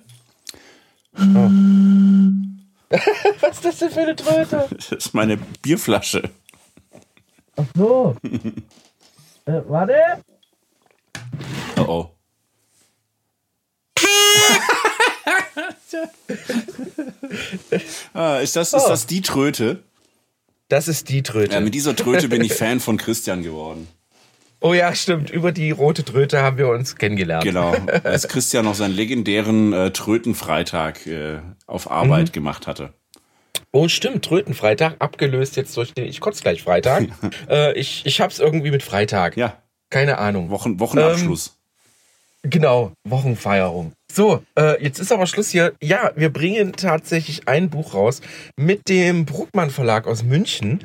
was 3.42 3.58
ist 3.58 3.66
das 3.66 3.80
denn 3.80 3.90
für 3.92 4.02
eine 4.02 4.16
Tröte? 4.16 4.68
Das 4.76 4.92
ist 4.92 5.14
meine 5.14 5.38
Bierflasche. 5.38 6.30
Ach 7.56 7.66
so. 7.76 8.16
äh, 9.46 9.62
warte. 9.68 9.96
Oh 11.78 11.82
oh. 11.88 12.10
ah, 18.14 18.38
ist, 18.38 18.56
das, 18.56 18.74
ist 18.74 18.86
Oh. 18.86 18.90
das 18.90 19.08
die 19.08 19.22
Tröte? 19.22 19.84
Das 20.70 20.88
ist 20.88 21.10
die 21.10 21.24
Tröte. 21.24 21.54
Ja, 21.54 21.60
mit 21.62 21.74
dieser 21.74 21.96
Tröte 21.96 22.30
bin 22.30 22.44
ich 22.44 22.54
Fan 22.54 22.80
von 22.80 22.98
Christian 22.98 23.44
geworden. 23.44 23.88
Oh 24.64 24.74
ja, 24.74 24.96
stimmt. 24.96 25.30
Über 25.30 25.52
die 25.52 25.70
rote 25.70 26.04
Tröte 26.04 26.42
haben 26.42 26.58
wir 26.58 26.70
uns 26.70 26.96
kennengelernt. 26.96 27.44
Genau, 27.44 27.76
als 28.04 28.28
Christian 28.28 28.66
noch 28.66 28.74
seinen 28.74 28.96
legendären 28.96 29.72
äh, 29.74 29.92
Trötenfreitag 29.92 31.06
äh, 31.06 31.40
auf 31.68 31.92
Arbeit 31.92 32.30
Mhm. 32.30 32.32
gemacht 32.32 32.66
hatte. 32.66 32.94
Oh, 33.72 33.88
stimmt. 33.88 34.26
Trötenfreitag, 34.26 34.96
abgelöst 35.00 35.56
jetzt 35.58 35.76
durch 35.78 35.94
den 35.94 36.06
Ich 36.06 36.20
kotz 36.20 36.42
gleich 36.42 36.64
Freitag. 36.64 37.08
äh, 37.50 37.74
ich, 37.78 38.06
ich 38.06 38.22
hab's 38.22 38.40
irgendwie 38.40 38.72
mit 38.72 38.82
Freitag. 38.84 39.38
Ja, 39.38 39.62
Keine 39.90 40.18
Ahnung. 40.18 40.50
Wochen, 40.50 40.80
Wochenabschluss. 40.80 41.58
Genau, 42.44 42.92
Wochenfeierung. 43.04 43.94
So, 44.14 44.44
äh, 44.56 44.80
jetzt 44.84 45.00
ist 45.00 45.12
aber 45.12 45.26
Schluss 45.26 45.50
hier. 45.50 45.74
Ja, 45.82 46.12
wir 46.16 46.32
bringen 46.32 46.74
tatsächlich 46.74 47.48
ein 47.48 47.72
Buch 47.72 47.96
raus 47.96 48.22
mit 48.56 48.88
dem 48.88 49.26
Bruckmann 49.26 49.72
Verlag 49.72 50.06
aus 50.06 50.22
München, 50.22 50.84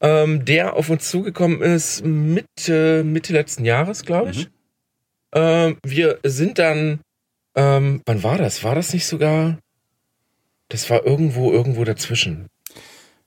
ähm, 0.00 0.44
der 0.44 0.74
auf 0.76 0.88
uns 0.88 1.10
zugekommen 1.10 1.60
ist 1.60 2.04
Mitte, 2.04 3.02
Mitte 3.02 3.32
letzten 3.32 3.64
Jahres, 3.64 4.04
glaube 4.04 4.30
ich. 4.30 4.48
Ähm, 5.34 5.76
wir 5.84 6.20
sind 6.22 6.60
dann, 6.60 7.00
ähm, 7.56 8.00
wann 8.06 8.22
war 8.22 8.38
das? 8.38 8.62
War 8.62 8.76
das 8.76 8.92
nicht 8.92 9.06
sogar? 9.06 9.58
Das 10.68 10.88
war 10.88 11.04
irgendwo, 11.04 11.50
irgendwo 11.50 11.82
dazwischen. 11.82 12.46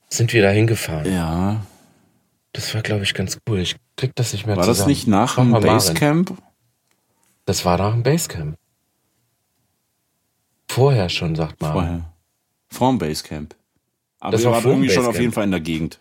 Sind 0.08 0.32
wir 0.32 0.42
da 0.42 0.50
hingefahren. 0.50 1.12
ja. 1.12 1.66
Das 2.54 2.74
war, 2.74 2.82
glaube 2.82 3.02
ich, 3.04 3.14
ganz 3.14 3.38
cool. 3.48 3.60
Ich 3.60 3.76
krieg 3.96 4.12
das 4.14 4.34
nicht 4.34 4.46
mehr 4.46 4.56
War 4.56 4.66
das 4.66 4.76
zusammen. 4.76 4.90
nicht 4.90 5.06
nach 5.06 5.36
dem. 5.36 5.52
Basecamp? 5.52 6.36
Das 7.46 7.64
war 7.64 7.78
nach 7.78 7.92
dem 7.92 8.02
Basecamp. 8.02 8.56
Vorher 10.72 11.10
schon, 11.10 11.34
sagt 11.36 11.60
man. 11.60 11.72
Vorher. 11.72 12.12
Vorm 12.70 12.98
Basecamp. 12.98 13.54
Aber 14.20 14.32
Das 14.32 14.42
wir 14.42 14.50
war 14.50 14.64
waren 14.64 14.70
irgendwie 14.70 14.88
schon 14.90 15.04
auf 15.04 15.20
jeden 15.20 15.32
Fall 15.32 15.44
in 15.44 15.50
der 15.50 15.60
Gegend. 15.60 16.00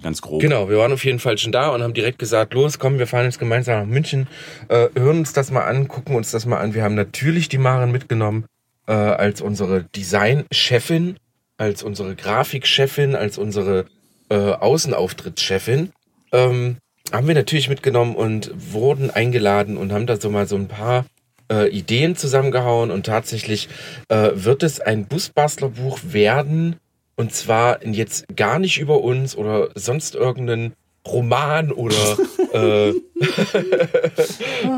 Ganz 0.00 0.22
grob. 0.22 0.40
Genau, 0.40 0.68
wir 0.68 0.78
waren 0.78 0.92
auf 0.92 1.04
jeden 1.04 1.18
Fall 1.18 1.38
schon 1.38 1.50
da 1.50 1.70
und 1.70 1.82
haben 1.82 1.92
direkt 1.92 2.20
gesagt, 2.20 2.54
los, 2.54 2.78
komm, 2.78 3.00
wir 3.00 3.08
fahren 3.08 3.24
jetzt 3.24 3.40
gemeinsam 3.40 3.80
nach 3.80 3.92
München, 3.92 4.28
äh, 4.68 4.88
hören 4.94 5.18
uns 5.18 5.32
das 5.32 5.50
mal 5.50 5.64
an, 5.64 5.88
gucken 5.88 6.14
uns 6.14 6.30
das 6.30 6.46
mal 6.46 6.58
an. 6.58 6.72
Wir 6.72 6.84
haben 6.84 6.94
natürlich 6.94 7.48
die 7.48 7.58
Maren 7.58 7.90
mitgenommen 7.90 8.46
äh, 8.86 8.92
als 8.92 9.40
unsere 9.40 9.84
Designchefin, 9.84 11.16
als 11.56 11.82
unsere 11.82 12.14
Grafikchefin, 12.14 13.16
als 13.16 13.38
unsere 13.38 13.86
äh, 14.28 14.36
Außenauftrittschefin. 14.36 15.90
Ähm, 16.30 16.76
haben 17.12 17.26
wir 17.26 17.34
natürlich 17.34 17.68
mitgenommen 17.68 18.14
und 18.14 18.52
wurden 18.72 19.10
eingeladen 19.10 19.76
und 19.76 19.92
haben 19.92 20.06
da 20.06 20.20
so 20.20 20.30
mal 20.30 20.46
so 20.46 20.54
ein 20.54 20.68
paar 20.68 21.06
äh, 21.52 21.68
Ideen 21.68 22.16
zusammengehauen 22.16 22.90
und 22.90 23.04
tatsächlich 23.04 23.68
äh, 24.08 24.30
wird 24.34 24.62
es 24.62 24.80
ein 24.80 25.04
Busbastlerbuch 25.06 25.98
werden 26.02 26.76
und 27.16 27.34
zwar 27.34 27.84
jetzt 27.86 28.24
gar 28.36 28.58
nicht 28.58 28.78
über 28.78 29.02
uns 29.02 29.36
oder 29.36 29.68
sonst 29.74 30.14
irgendeinen 30.14 30.72
Roman 31.06 31.70
oder 31.70 32.16
äh, 32.54 32.90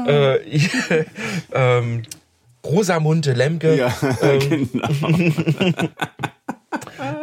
äh, 0.06 0.40
ähm, 1.52 2.02
Rosamunde 2.64 3.32
Lemke, 3.34 3.76
Ja, 3.76 3.94
ähm, 4.22 4.70
genau. 4.72 4.88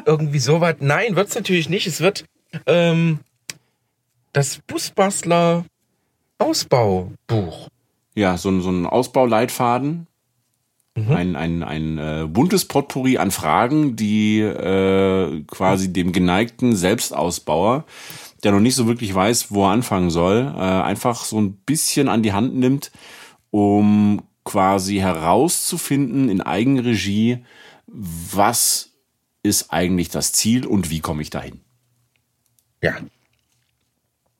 irgendwie 0.05 0.39
sowas. 0.39 0.75
Nein, 0.79 1.15
wird's 1.15 1.33
natürlich 1.33 1.67
nicht. 1.67 1.87
Es 1.87 1.99
wird 1.99 2.25
ähm, 2.67 3.19
das 4.33 4.59
Busbastler 4.67 5.65
Ausbaubuch. 6.37 7.69
Ja, 8.15 8.37
so, 8.37 8.49
ein- 8.49 8.61
so 8.61 8.69
ein 8.69 8.85
Ausbauleitfaden. 8.85 10.07
Mhm. 10.95 11.11
Ein, 11.11 11.35
ein, 11.37 11.63
ein 11.63 11.97
äh, 11.97 12.27
buntes 12.27 12.65
Potpourri 12.65 13.17
an 13.17 13.31
Fragen, 13.31 13.95
die 13.95 14.39
äh, 14.41 15.41
quasi 15.47 15.93
dem 15.93 16.11
geneigten 16.11 16.75
Selbstausbauer, 16.75 17.85
der 18.43 18.51
noch 18.51 18.59
nicht 18.59 18.75
so 18.75 18.87
wirklich 18.87 19.15
weiß, 19.15 19.51
wo 19.51 19.63
er 19.65 19.71
anfangen 19.71 20.09
soll, 20.09 20.53
äh, 20.53 20.59
einfach 20.59 21.23
so 21.23 21.39
ein 21.39 21.53
bisschen 21.53 22.09
an 22.09 22.23
die 22.23 22.33
Hand 22.33 22.55
nimmt, 22.55 22.91
um 23.51 24.21
quasi 24.43 24.97
herauszufinden 24.97 26.27
in 26.27 26.41
Eigenregie, 26.41 27.45
was 27.87 28.89
ist 29.43 29.71
eigentlich 29.71 30.09
das 30.09 30.33
Ziel 30.33 30.65
und 30.67 30.89
wie 30.89 30.99
komme 30.99 31.21
ich 31.21 31.29
dahin. 31.29 31.61
Ja. 32.83 32.95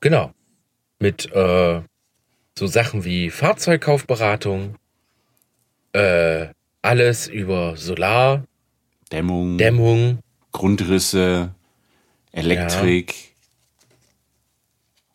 Genau. 0.00 0.32
Mit 0.98 1.32
äh, 1.32 1.80
so 2.58 2.66
Sachen 2.66 3.04
wie 3.04 3.30
Fahrzeugkaufberatung, 3.30 4.76
äh, 5.92 6.46
alles 6.82 7.28
über 7.28 7.76
Solar, 7.76 8.44
Dämmung, 9.10 9.58
Dämmung. 9.58 10.18
Grundrisse, 10.52 11.54
Elektrik. 12.32 13.14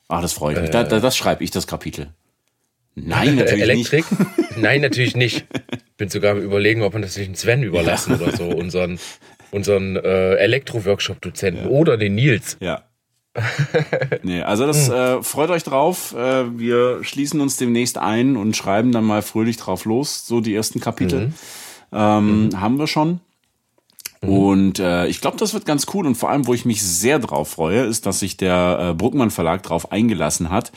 Ah, 0.07 0.21
das 0.21 0.33
freut 0.33 0.59
mich. 0.61 0.69
Da, 0.69 0.83
da, 0.83 0.99
das 0.99 1.17
schreibe 1.17 1.43
ich, 1.43 1.51
das 1.51 1.67
Kapitel. 1.67 2.13
Nein, 2.95 3.35
natürlich 3.35 3.63
Elektrik? 3.63 4.05
nicht. 4.11 4.57
Nein, 4.57 4.81
natürlich 4.81 5.15
nicht. 5.15 5.45
Bin 5.97 6.09
sogar 6.09 6.31
am 6.31 6.41
überlegen, 6.41 6.81
ob 6.83 6.93
man 6.93 7.01
das 7.01 7.17
nicht 7.17 7.27
den 7.27 7.35
Sven 7.35 7.63
überlassen 7.63 8.15
oder 8.15 8.35
so, 8.35 8.45
unseren, 8.45 8.99
unseren 9.51 9.95
äh, 9.97 10.35
Elektro-Workshop-Dozenten 10.35 11.67
oder 11.67 11.97
den 11.97 12.15
Nils. 12.15 12.57
Ja. 12.59 12.83
nee, 14.23 14.41
also 14.41 14.65
das 14.65 14.89
äh, 14.89 15.21
freut 15.21 15.49
euch 15.49 15.63
drauf. 15.63 16.13
Äh, 16.13 16.57
wir 16.57 17.03
schließen 17.03 17.39
uns 17.41 17.57
demnächst 17.57 17.97
ein 17.97 18.37
und 18.37 18.55
schreiben 18.55 18.91
dann 18.91 19.03
mal 19.03 19.21
fröhlich 19.21 19.57
drauf 19.57 19.85
los. 19.85 20.25
So 20.25 20.41
die 20.41 20.55
ersten 20.55 20.79
Kapitel 20.79 21.33
ähm, 21.91 22.49
haben 22.55 22.79
wir 22.79 22.87
schon. 22.87 23.19
Und 24.21 24.79
äh, 24.79 25.07
ich 25.07 25.21
glaube, 25.21 25.37
das 25.37 25.53
wird 25.53 25.65
ganz 25.65 25.85
cool. 25.93 26.07
Und 26.07 26.15
vor 26.15 26.29
allem, 26.29 26.47
wo 26.47 26.53
ich 26.53 26.65
mich 26.65 26.81
sehr 26.81 27.19
drauf 27.19 27.49
freue, 27.49 27.85
ist, 27.85 28.05
dass 28.05 28.19
sich 28.19 28.37
der 28.37 28.77
äh, 28.79 28.93
Bruckmann 28.93 29.29
Verlag 29.29 29.63
drauf 29.63 29.91
eingelassen 29.91 30.49
hat, 30.49 30.71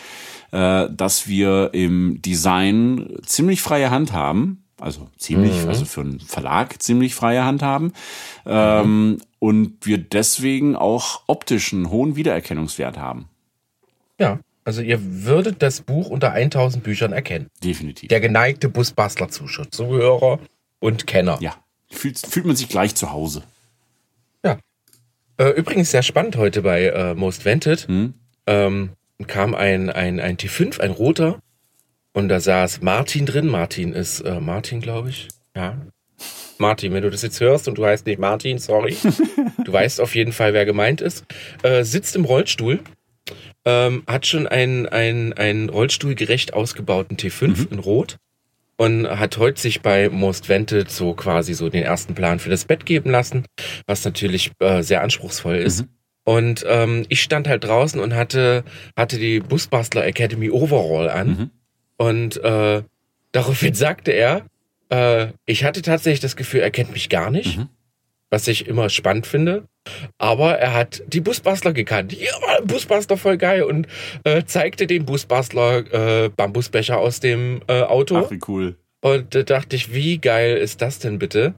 äh, 0.52 0.88
dass 0.90 1.26
wir 1.26 1.70
im 1.72 2.20
Design 2.20 3.16
ziemlich 3.24 3.62
freie 3.62 3.90
Hand 3.90 4.12
haben. 4.12 4.64
Also 4.80 5.08
ziemlich, 5.18 5.66
also 5.68 5.84
für 5.84 6.00
einen 6.00 6.20
Verlag 6.20 6.80
ziemlich 6.82 7.14
freie 7.14 7.44
Hand 7.44 7.62
haben. 7.62 7.92
Ähm, 8.46 9.18
und 9.38 9.86
wir 9.86 9.98
deswegen 9.98 10.74
auch 10.74 11.22
optisch 11.26 11.72
einen 11.72 11.90
hohen 11.90 12.16
Wiedererkennungswert 12.16 12.98
haben. 12.98 13.28
Ja, 14.18 14.40
also 14.64 14.82
ihr 14.82 14.98
würdet 15.02 15.62
das 15.62 15.82
Buch 15.82 16.10
unter 16.10 16.32
1000 16.32 16.82
Büchern 16.82 17.12
erkennen. 17.12 17.48
Definitiv. 17.62 18.08
Der 18.08 18.20
geneigte 18.20 18.68
Busbastler-Zuhörer 18.68 20.38
und 20.78 21.06
Kenner. 21.06 21.38
ja. 21.40 21.54
Fühlt, 21.92 22.18
fühlt 22.18 22.46
man 22.46 22.54
sich 22.54 22.68
gleich 22.68 22.94
zu 22.94 23.10
Hause. 23.10 23.42
Ja. 24.44 24.58
Äh, 25.38 25.48
übrigens 25.50 25.90
sehr 25.90 26.04
spannend 26.04 26.36
heute 26.36 26.62
bei 26.62 26.84
äh, 26.84 27.14
Most 27.14 27.44
Wanted. 27.44 27.88
Hm? 27.88 28.14
Ähm, 28.46 28.90
kam 29.26 29.56
ein, 29.56 29.90
ein, 29.90 30.20
ein 30.20 30.36
T5, 30.36 30.80
ein 30.80 30.92
roter. 30.92 31.40
Und 32.12 32.28
da 32.28 32.40
saß 32.40 32.82
Martin 32.82 33.26
drin. 33.26 33.46
Martin 33.46 33.92
ist 33.92 34.20
äh, 34.20 34.40
Martin, 34.40 34.80
glaube 34.80 35.10
ich. 35.10 35.28
Ja. 35.56 35.80
Martin, 36.58 36.92
wenn 36.92 37.02
du 37.02 37.10
das 37.10 37.22
jetzt 37.22 37.40
hörst 37.40 37.68
und 37.68 37.78
du 37.78 37.86
heißt 37.86 38.06
nicht 38.06 38.18
Martin, 38.18 38.58
sorry. 38.58 38.96
du 39.64 39.72
weißt 39.72 40.00
auf 40.00 40.14
jeden 40.14 40.32
Fall, 40.32 40.52
wer 40.52 40.66
gemeint 40.66 41.00
ist. 41.00 41.24
Äh, 41.62 41.84
sitzt 41.84 42.16
im 42.16 42.24
Rollstuhl. 42.24 42.80
Ähm, 43.64 44.02
hat 44.06 44.26
schon 44.26 44.46
einen, 44.46 44.86
einen, 44.86 45.32
einen 45.32 45.68
rollstuhlgerecht 45.68 46.54
ausgebauten 46.54 47.16
T5 47.16 47.70
in 47.70 47.78
Rot. 47.78 48.16
und 48.76 49.06
hat 49.06 49.36
heute 49.36 49.60
sich 49.60 49.82
bei 49.82 50.08
Most 50.08 50.48
Wanted 50.48 50.90
so 50.90 51.12
quasi 51.12 51.52
so 51.54 51.68
den 51.68 51.82
ersten 51.82 52.14
Plan 52.14 52.38
für 52.38 52.48
das 52.48 52.64
Bett 52.64 52.86
geben 52.86 53.10
lassen, 53.10 53.44
was 53.86 54.04
natürlich 54.04 54.52
äh, 54.58 54.82
sehr 54.82 55.02
anspruchsvoll 55.02 55.56
ist. 55.56 55.82
Mhm. 55.82 55.88
Und 56.24 56.64
ähm, 56.66 57.04
ich 57.08 57.22
stand 57.22 57.48
halt 57.48 57.64
draußen 57.64 58.00
und 58.00 58.14
hatte, 58.14 58.64
hatte 58.96 59.18
die 59.18 59.40
Busbastler 59.40 60.06
Academy 60.06 60.50
Overall 60.50 61.08
an. 61.10 61.28
Mhm. 61.28 61.50
Und 62.00 62.42
äh, 62.42 62.82
daraufhin 63.32 63.74
sagte 63.74 64.12
er, 64.12 64.46
äh, 64.88 65.32
ich 65.44 65.64
hatte 65.64 65.82
tatsächlich 65.82 66.20
das 66.20 66.34
Gefühl, 66.34 66.60
er 66.60 66.70
kennt 66.70 66.92
mich 66.92 67.10
gar 67.10 67.30
nicht. 67.30 67.58
Mhm. 67.58 67.68
Was 68.30 68.48
ich 68.48 68.66
immer 68.68 68.88
spannend 68.88 69.26
finde. 69.26 69.64
Aber 70.16 70.56
er 70.56 70.72
hat 70.72 71.02
die 71.08 71.20
Busbastler 71.20 71.74
gekannt. 71.74 72.14
Ja, 72.14 72.30
Busbastler 72.64 73.18
voll 73.18 73.36
geil 73.36 73.64
und 73.64 73.86
äh, 74.24 74.44
zeigte 74.44 74.86
den 74.86 75.04
Busbastler 75.04 76.24
äh, 76.24 76.28
Bambusbecher 76.30 76.96
aus 76.96 77.20
dem 77.20 77.60
äh, 77.66 77.82
Auto. 77.82 78.16
Ach, 78.16 78.30
wie 78.30 78.40
cool. 78.48 78.76
Und 79.02 79.34
da 79.34 79.42
dachte 79.42 79.76
ich, 79.76 79.92
wie 79.92 80.18
geil 80.18 80.56
ist 80.56 80.80
das 80.80 81.00
denn 81.00 81.18
bitte? 81.18 81.54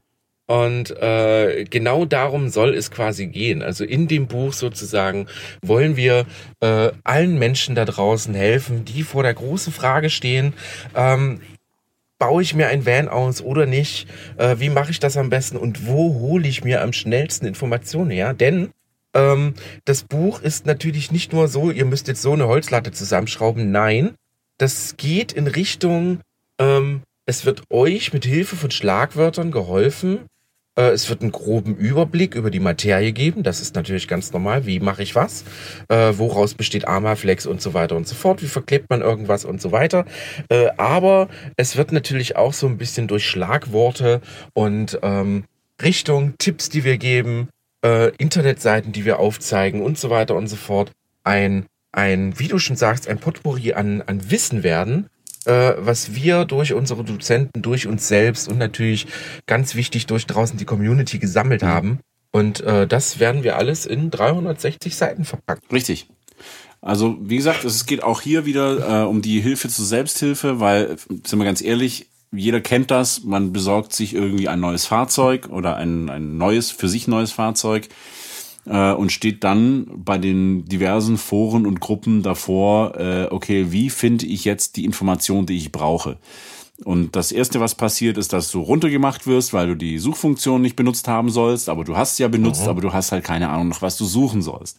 Und 0.53 0.91
äh, 1.01 1.65
genau 1.65 2.05
darum 2.05 2.51
soll 2.51 2.75
es 2.75 2.91
quasi 2.91 3.27
gehen. 3.29 3.63
Also 3.63 3.85
in 3.85 4.07
dem 4.07 4.27
Buch 4.27 4.53
sozusagen 4.53 5.27
wollen 5.63 5.97
wir 5.97 6.27
äh, 6.61 6.91
allen 7.05 7.39
Menschen 7.39 7.75
da 7.75 7.87
draußen 7.87 8.35
helfen, 8.35 8.85
die 8.85 9.03
vor 9.03 9.23
der 9.23 9.33
großen 9.33 9.73
Frage 9.73 10.11
stehen, 10.11 10.53
ähm, 10.95 11.41
baue 12.19 12.43
ich 12.43 12.53
mir 12.53 12.69
ein 12.69 12.85
Van 12.85 13.09
aus 13.09 13.41
oder 13.41 13.65
nicht? 13.65 14.07
Äh, 14.37 14.57
wie 14.59 14.69
mache 14.69 14.91
ich 14.91 15.01
das 15.01 15.17
am 15.17 15.31
besten 15.31 15.57
und 15.57 15.87
wo 15.87 16.21
hole 16.21 16.47
ich 16.47 16.63
mir 16.65 16.83
am 16.83 16.93
schnellsten 16.93 17.47
Informationen 17.47 18.11
her? 18.11 18.35
Denn 18.35 18.73
ähm, 19.15 19.55
das 19.87 20.03
Buch 20.03 20.43
ist 20.43 20.67
natürlich 20.67 21.11
nicht 21.11 21.33
nur 21.33 21.49
so, 21.49 21.71
ihr 21.71 21.87
müsst 21.87 22.09
jetzt 22.09 22.21
so 22.21 22.35
eine 22.35 22.47
Holzlatte 22.47 22.93
zusammenschrauben. 22.93 23.71
Nein, 23.71 24.17
das 24.59 24.99
geht 24.99 25.33
in 25.33 25.47
Richtung, 25.47 26.21
ähm, 26.59 27.01
es 27.25 27.47
wird 27.47 27.63
euch 27.71 28.13
mit 28.13 28.27
Hilfe 28.27 28.57
von 28.57 28.71
Schlagwörtern 28.71 29.51
geholfen, 29.51 30.29
es 30.75 31.09
wird 31.11 31.23
einen 31.23 31.33
groben 31.33 31.77
Überblick 31.77 32.35
über 32.35 32.51
die 32.51 32.61
Materie 32.61 33.13
geben. 33.13 33.43
Das 33.43 33.61
ist 33.61 33.75
natürlich 33.75 34.09
ganz 34.09 34.33
normal. 34.33 34.67
Wie 34.67 34.81
mache 34.81 35.03
ich 35.03 35.15
was? 35.15 35.45
Äh, 35.89 36.13
woraus 36.17 36.55
besteht 36.55 36.89
Armaflex 36.89 37.47
und 37.47 37.61
so 37.61 37.75
weiter 37.75 37.97
und 37.97 38.09
so 38.09 38.15
fort? 38.15 38.43
Wie 38.43 38.47
verklebt 38.47 38.89
man 38.89 39.03
irgendwas 39.03 39.45
und 39.45 39.61
so 39.61 39.73
weiter? 39.73 40.07
Äh, 40.49 40.69
aber 40.79 41.29
es 41.57 41.77
wird 41.77 41.93
natürlich 41.93 42.37
auch 42.37 42.55
so 42.55 42.67
ein 42.67 42.79
bisschen 42.79 43.07
durch 43.07 43.27
Schlagworte 43.27 44.21
und 44.55 44.99
ähm, 45.03 45.45
Richtung, 45.83 46.35
Tipps, 46.39 46.69
die 46.69 46.85
wir 46.85 46.97
geben, 46.97 47.49
äh, 47.85 48.15
Internetseiten, 48.17 48.93
die 48.93 49.05
wir 49.05 49.19
aufzeigen 49.19 49.83
und 49.83 49.99
so 49.99 50.11
weiter 50.11 50.37
und 50.37 50.47
so 50.47 50.57
fort, 50.57 50.93
ein, 51.25 51.67
ein, 51.93 52.39
wie 52.39 52.49
du 52.49 52.59
schon 52.59 52.77
sagst, 52.77 53.09
ein 53.09 53.19
Potpourri 53.19 53.75
an, 53.75 54.03
an 54.03 54.31
Wissen 54.31 54.63
werden, 54.63 55.09
äh, 55.47 55.75
was 55.79 56.15
wir 56.15 56.45
durch 56.45 56.73
unsere 56.73 57.05
Dozenten, 57.05 57.63
durch 57.63 57.87
uns 57.87 58.09
selbst 58.09 58.49
und 58.49 58.59
natürlich 58.59 59.07
ganz 59.47 59.75
wichtig 59.75 60.07
durch 60.07 60.27
draußen 60.27 60.59
die 60.59 60.65
Community 60.65 61.19
gesammelt 61.19 61.63
mhm. 61.63 61.67
haben. 61.67 61.99
Und 62.31 62.61
äh, 62.61 62.87
das 62.87 63.19
werden 63.19 63.43
wir 63.43 63.57
alles 63.57 63.85
in 63.85 64.11
360 64.11 64.97
Seiten 64.97 65.25
verpacken. 65.25 65.67
Richtig. 65.71 66.09
Also 66.81 67.17
wie 67.21 67.37
gesagt, 67.37 67.65
es 67.65 67.87
geht 67.87 68.03
auch 68.03 68.21
hier 68.21 68.47
wieder 68.47 69.03
äh, 69.03 69.07
um 69.07 69.23
die 69.23 69.41
Hilfe 69.41 69.69
zur 69.69 69.85
Selbsthilfe, 69.85 70.59
weil, 70.59 70.97
sind 71.25 71.39
wir 71.39 71.45
ganz 71.45 71.63
ehrlich, 71.63 72.09
jeder 72.33 72.61
kennt 72.61 72.91
das, 72.91 73.23
man 73.25 73.53
besorgt 73.53 73.93
sich 73.93 74.15
irgendwie 74.15 74.49
ein 74.49 74.59
neues 74.59 74.87
Fahrzeug 74.87 75.51
oder 75.51 75.77
ein, 75.77 76.09
ein 76.09 76.39
neues, 76.39 76.71
für 76.71 76.89
sich 76.89 77.07
neues 77.07 77.31
Fahrzeug 77.31 77.89
äh, 78.67 78.93
und 78.93 79.13
steht 79.13 79.45
dann 79.45 79.87
bei 79.97 80.19
den 80.19 80.65
diversen 80.67 81.19
Foren 81.19 81.67
und 81.67 81.81
Gruppen 81.81 82.23
davor, 82.23 82.99
äh, 82.99 83.27
okay, 83.31 83.67
wie 83.71 83.91
finde 83.91 84.27
ich 84.27 84.45
jetzt 84.45 84.77
die 84.77 84.85
Information, 84.85 85.47
die 85.47 85.57
ich 85.57 85.73
brauche? 85.73 86.19
Und 86.85 87.15
das 87.15 87.31
erste, 87.33 87.61
was 87.61 87.75
passiert, 87.75 88.19
ist, 88.19 88.33
dass 88.33 88.51
du 88.51 88.61
runtergemacht 88.61 89.27
wirst, 89.27 89.53
weil 89.53 89.69
du 89.69 89.77
die 89.77 89.99
Suchfunktion 89.99 90.63
nicht 90.63 90.75
benutzt 90.75 91.07
haben 91.07 91.31
sollst, 91.31 91.69
aber 91.69 91.85
du 91.85 91.97
hast 91.97 92.17
sie 92.17 92.25
ja 92.25 92.29
benutzt, 92.29 92.63
mhm. 92.63 92.69
aber 92.69 92.81
du 92.81 92.93
hast 92.93 93.13
halt 93.13 93.25
keine 93.25 93.51
Ahnung 93.51 93.69
nach 93.69 93.83
was 93.83 93.97
du 93.97 94.05
suchen 94.05 94.43
sollst. 94.43 94.79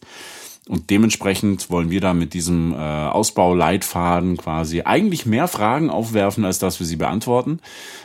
Und 0.66 0.88
dementsprechend 0.88 1.68
wollen 1.68 1.90
wir 1.90 2.00
da 2.00 2.14
mit 2.14 2.32
diesem 2.32 2.72
äh, 2.72 2.76
Ausbauleitfaden 2.76 4.38
quasi 4.38 4.80
eigentlich 4.82 5.26
mehr 5.26 5.46
Fragen 5.46 5.90
aufwerfen, 5.90 6.46
als 6.46 6.58
dass 6.58 6.80
wir 6.80 6.86
sie 6.86 6.96
beantworten, 6.96 7.60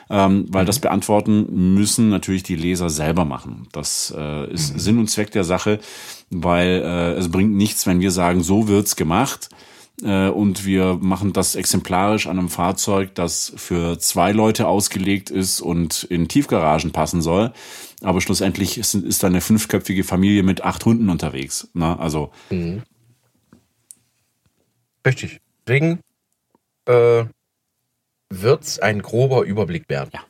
ähm, 0.09 0.45
weil 0.49 0.63
mhm. 0.63 0.67
das 0.67 0.79
Beantworten 0.79 1.73
müssen 1.73 2.09
natürlich 2.09 2.43
die 2.43 2.57
Leser 2.57 2.89
selber 2.89 3.23
machen. 3.23 3.67
Das 3.71 4.13
äh, 4.15 4.51
ist 4.51 4.73
mhm. 4.73 4.79
Sinn 4.79 4.99
und 4.99 5.09
Zweck 5.09 5.31
der 5.31 5.45
Sache, 5.45 5.79
weil 6.29 6.81
äh, 6.83 7.11
es 7.13 7.31
bringt 7.31 7.53
nichts, 7.53 7.87
wenn 7.87 8.01
wir 8.01 8.11
sagen, 8.11 8.43
so 8.43 8.67
wird's 8.67 8.97
gemacht 8.97 9.49
äh, 10.03 10.27
und 10.27 10.65
wir 10.65 10.97
machen 10.99 11.31
das 11.31 11.55
exemplarisch 11.55 12.27
an 12.27 12.39
einem 12.39 12.49
Fahrzeug, 12.49 13.15
das 13.15 13.53
für 13.55 13.99
zwei 13.99 14.33
Leute 14.33 14.67
ausgelegt 14.67 15.29
ist 15.29 15.61
und 15.61 16.03
in 16.03 16.27
Tiefgaragen 16.27 16.91
passen 16.91 17.21
soll. 17.21 17.53
Aber 18.01 18.21
schlussendlich 18.21 18.77
ist, 18.77 18.93
ist 18.95 19.23
da 19.23 19.27
eine 19.27 19.41
fünfköpfige 19.41 20.03
Familie 20.03 20.43
mit 20.43 20.61
acht 20.61 20.85
Hunden 20.85 21.09
unterwegs. 21.09 21.69
Na, 21.73 21.95
ne? 21.95 21.99
Also. 21.99 22.31
Mhm. 22.49 22.83
Richtig. 25.05 25.39
Deswegen 25.67 25.99
äh, 26.85 27.25
wird 28.29 28.63
es 28.63 28.79
ein 28.79 29.01
grober 29.01 29.43
Überblick 29.43 29.89
werden. 29.89 30.11
Ja. 30.13 30.21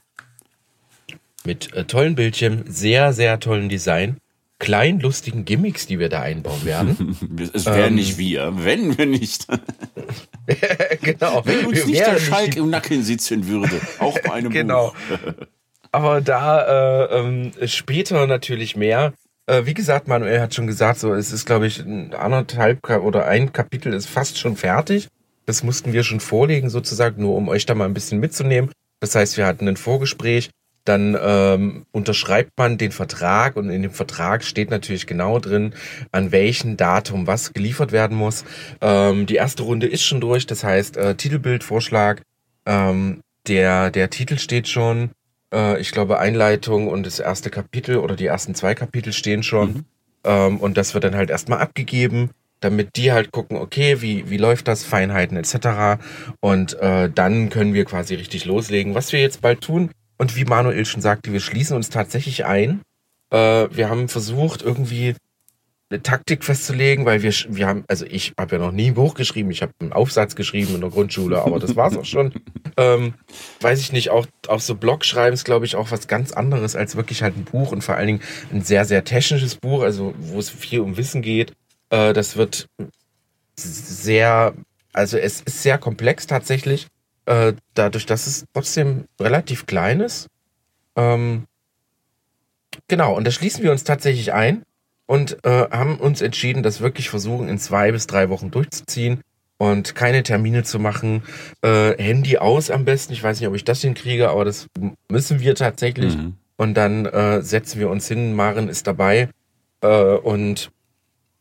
Mit 1.46 1.74
äh, 1.74 1.86
tollen 1.86 2.16
Bildchen, 2.16 2.64
sehr, 2.68 3.14
sehr 3.14 3.40
tollen 3.40 3.70
Design 3.70 4.18
kleinen 4.60 5.00
lustigen 5.00 5.46
Gimmicks, 5.46 5.88
die 5.88 6.00
wir 6.00 6.10
da 6.10 6.22
einbauen 6.22 6.64
werden. 6.66 7.18
es 7.54 7.66
wären 7.66 7.90
ähm, 7.90 7.96
nicht 7.96 8.18
wir, 8.18 8.54
wenn 8.58 8.98
wir 8.98 9.06
nicht. 9.06 9.48
genau. 11.02 11.42
Wenn 11.46 11.66
uns 11.66 11.86
nicht 11.86 12.02
der 12.02 12.20
Schalk 12.20 12.56
im 12.58 12.70
Nacken 12.70 13.04
sitzen 13.04 13.48
würde, 13.48 13.82
auch 14.00 14.20
bei 14.20 14.34
einem 14.34 14.52
genau. 14.52 14.94
Buch. 15.10 15.48
Aber 15.92 16.22
da 16.22 17.06
äh, 17.06 17.20
ähm, 17.20 17.52
später 17.66 18.28
natürlich 18.28 18.76
mehr. 18.76 19.14
Äh, 19.48 19.66
wie 19.66 19.74
gesagt, 19.74 20.08
Manuel 20.08 20.42
hat 20.42 20.54
schon 20.54 20.68
gesagt, 20.68 21.00
so 21.00 21.14
es 21.14 21.32
ist, 21.32 21.46
glaube 21.46 21.68
ich, 21.68 21.84
anderthalb 21.84 22.88
oder 22.88 23.26
ein 23.26 23.52
Kapitel 23.52 23.94
ist 23.94 24.08
fast 24.08 24.38
schon 24.38 24.56
fertig. 24.56 25.08
Das 25.46 25.64
mussten 25.64 25.94
wir 25.94 26.04
schon 26.04 26.20
vorlegen, 26.20 26.70
sozusagen, 26.70 27.22
nur 27.22 27.36
um 27.36 27.48
euch 27.48 27.66
da 27.66 27.74
mal 27.74 27.86
ein 27.86 27.96
bisschen 27.96 28.20
mitzunehmen. 28.20 28.72
Das 29.00 29.16
heißt, 29.16 29.38
wir 29.38 29.48
hatten 29.48 29.68
ein 29.68 29.78
Vorgespräch 29.78 30.52
dann 30.90 31.16
ähm, 31.22 31.86
unterschreibt 31.92 32.58
man 32.58 32.80
den 32.80 32.92
Vertrag 32.92 33.56
und 33.58 33.70
in 33.70 33.84
dem 33.84 33.92
Vertrag 33.92 34.44
steht 34.44 34.72
natürlich 34.72 35.06
genau 35.06 35.38
drin, 35.38 35.74
an 36.12 36.32
welchem 36.32 36.78
Datum 36.78 37.28
was 37.28 37.54
geliefert 37.54 37.92
werden 37.92 38.18
muss. 38.18 38.44
Ähm, 38.82 39.28
die 39.28 39.36
erste 39.36 39.64
Runde 39.64 39.86
ist 39.88 40.04
schon 40.04 40.20
durch, 40.20 40.48
das 40.48 40.64
heißt 40.64 40.98
äh, 40.98 41.16
Titelbildvorschlag, 41.16 42.24
ähm, 42.66 43.22
der, 43.48 43.92
der 43.92 44.10
Titel 44.10 44.40
steht 44.40 44.68
schon, 44.68 45.12
äh, 45.54 45.80
ich 45.80 45.92
glaube 45.92 46.20
Einleitung 46.20 46.88
und 46.88 47.06
das 47.06 47.20
erste 47.20 47.50
Kapitel 47.50 47.98
oder 47.98 48.16
die 48.16 48.26
ersten 48.26 48.56
zwei 48.56 48.76
Kapitel 48.76 49.14
stehen 49.14 49.44
schon 49.44 49.70
mhm. 49.70 49.86
ähm, 50.24 50.58
und 50.58 50.78
das 50.78 50.94
wird 50.94 51.04
dann 51.04 51.16
halt 51.16 51.30
erstmal 51.30 51.60
abgegeben 51.60 52.32
damit 52.62 52.98
die 52.98 53.14
halt 53.14 53.32
gucken, 53.32 53.56
okay, 53.56 54.02
wie, 54.02 54.30
wie 54.30 54.36
läuft 54.36 54.68
das, 54.68 54.84
Feinheiten 54.84 55.38
etc. 55.38 56.04
Und 56.42 56.78
äh, 56.82 57.10
dann 57.10 57.50
können 57.50 57.74
wir 57.74 57.86
quasi 57.86 58.16
richtig 58.16 58.44
loslegen. 58.44 58.96
Was 58.96 59.14
wir 59.14 59.22
jetzt 59.22 59.40
bald 59.42 59.62
tun, 59.62 59.92
und 60.20 60.36
wie 60.36 60.46
Manuel 60.46 60.86
schon 60.86 61.02
sagte, 61.02 61.32
wir 61.34 61.40
schließen 61.40 61.76
uns 61.76 61.90
tatsächlich 61.90 62.46
ein. 62.46 62.82
Äh, 63.32 63.68
wir 63.72 63.90
haben 63.90 64.10
versucht, 64.10 64.62
irgendwie 64.62 65.16
eine 65.90 66.04
Taktik 66.04 66.44
festzulegen, 66.44 67.06
weil 67.06 67.24
wir, 67.24 67.34
wir 67.50 67.68
haben, 67.68 67.84
also 67.88 68.06
ich 68.06 68.34
habe 68.40 68.58
ja 68.58 68.62
noch 68.62 68.72
nie 68.72 68.88
ein 68.88 68.94
Buch 68.94 69.16
geschrieben, 69.16 69.50
ich 69.50 69.62
habe 69.64 69.72
einen 69.80 69.92
Aufsatz 69.92 70.36
geschrieben 70.36 70.76
in 70.76 70.82
der 70.82 70.92
Grundschule, 70.92 71.42
aber 71.42 71.60
das 71.60 71.76
war's 71.76 71.98
auch 71.98 72.06
schon. 72.06 72.34
Ähm, 72.78 73.16
weiß 73.60 73.82
ich 73.82 73.92
nicht, 73.92 74.10
auch, 74.10 74.26
auch 74.48 74.62
so 74.62 74.74
Blogschreiben 74.74 75.34
ist, 75.34 75.44
glaube 75.44 75.66
ich, 75.66 75.76
auch 75.76 75.92
was 75.92 76.08
ganz 76.08 76.32
anderes 76.32 76.78
als 76.78 76.96
wirklich 76.96 77.22
halt 77.22 77.36
ein 77.36 77.44
Buch 77.44 77.74
und 77.74 77.84
vor 77.84 77.96
allen 77.96 78.08
Dingen 78.08 78.22
ein 78.54 78.62
sehr, 78.62 78.86
sehr 78.86 79.04
technisches 79.04 79.56
Buch, 79.56 79.82
also 79.82 80.14
wo 80.18 80.40
es 80.40 80.50
viel 80.50 80.80
um 80.80 80.96
Wissen 80.96 81.22
geht. 81.22 81.52
Äh, 81.90 82.14
das 82.14 82.38
wird 82.38 82.70
sehr, 83.58 84.54
also 84.94 85.18
es 85.18 85.42
ist 85.42 85.62
sehr 85.62 85.78
komplex 85.78 86.26
tatsächlich 86.26 86.88
äh, 87.30 87.54
dadurch, 87.74 88.06
dass 88.06 88.28
es 88.28 88.46
trotzdem 88.54 89.06
relativ 89.20 89.66
klein 89.66 90.00
ist. 90.00 90.28
Ähm, 90.96 91.46
genau, 92.88 93.16
und 93.16 93.26
da 93.26 93.32
schließen 93.32 93.64
wir 93.64 93.72
uns 93.72 93.84
tatsächlich 93.84 94.32
ein 94.32 94.64
und 95.10 95.44
äh, 95.44 95.68
haben 95.72 95.98
uns 95.98 96.22
entschieden, 96.22 96.62
das 96.62 96.82
wirklich 96.82 97.10
versuchen, 97.10 97.50
in 97.50 97.58
zwei 97.58 97.92
bis 97.92 98.06
drei 98.06 98.30
Wochen 98.30 98.52
durchzuziehen 98.52 99.22
und 99.58 99.96
keine 99.96 100.22
Termine 100.22 100.62
zu 100.62 100.78
machen. 100.78 101.24
Äh, 101.64 101.98
Handy 101.98 102.38
aus 102.38 102.70
am 102.70 102.86
besten. 102.86 103.14
Ich 103.14 103.24
weiß 103.24 103.40
nicht, 103.40 103.50
ob 103.50 103.56
ich 103.56 103.64
das 103.64 103.82
hinkriege, 103.82 104.30
aber 104.30 104.46
das 104.46 104.68
müssen 105.10 105.40
wir 105.40 105.56
tatsächlich. 105.56 106.16
Mhm. 106.16 106.36
Und 106.58 106.76
dann 106.76 107.08
äh, 107.08 107.42
setzen 107.42 107.80
wir 107.80 107.90
uns 107.90 108.08
hin, 108.08 108.36
Maren 108.36 108.70
ist 108.70 108.86
dabei 108.86 109.30
äh, 109.82 109.88
und 109.88 110.70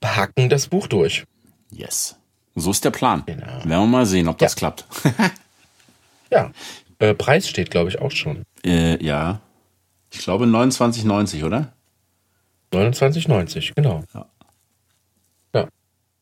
packen 0.01 0.49
das 0.49 0.69
Buch 0.69 0.87
durch. 0.87 1.25
Yes. 1.71 2.17
So 2.55 2.71
ist 2.71 2.87
der 2.87 2.91
Plan. 2.91 3.25
Genau. 3.27 3.47
Werden 3.47 3.69
wir 3.69 3.87
mal 3.87 4.07
sehen, 4.07 4.29
ob 4.29 4.41
ja. 4.41 4.47
das 4.47 4.57
klappt. 4.57 4.87
Ja. 6.31 6.53
Äh, 6.99 7.15
Preis 7.15 7.49
steht, 7.49 7.71
glaube 7.71 7.89
ich, 7.89 8.03
auch 8.03 8.11
schon. 8.11 8.43
Äh, 8.63 9.03
ja. 9.03 9.41
Ich 10.13 10.19
glaube 10.19 10.45
29,90, 10.45 11.43
oder? 11.43 11.73
29,90, 12.73 13.75
genau. 13.75 14.05
Ja. 14.15 14.27
ja. 15.55 15.69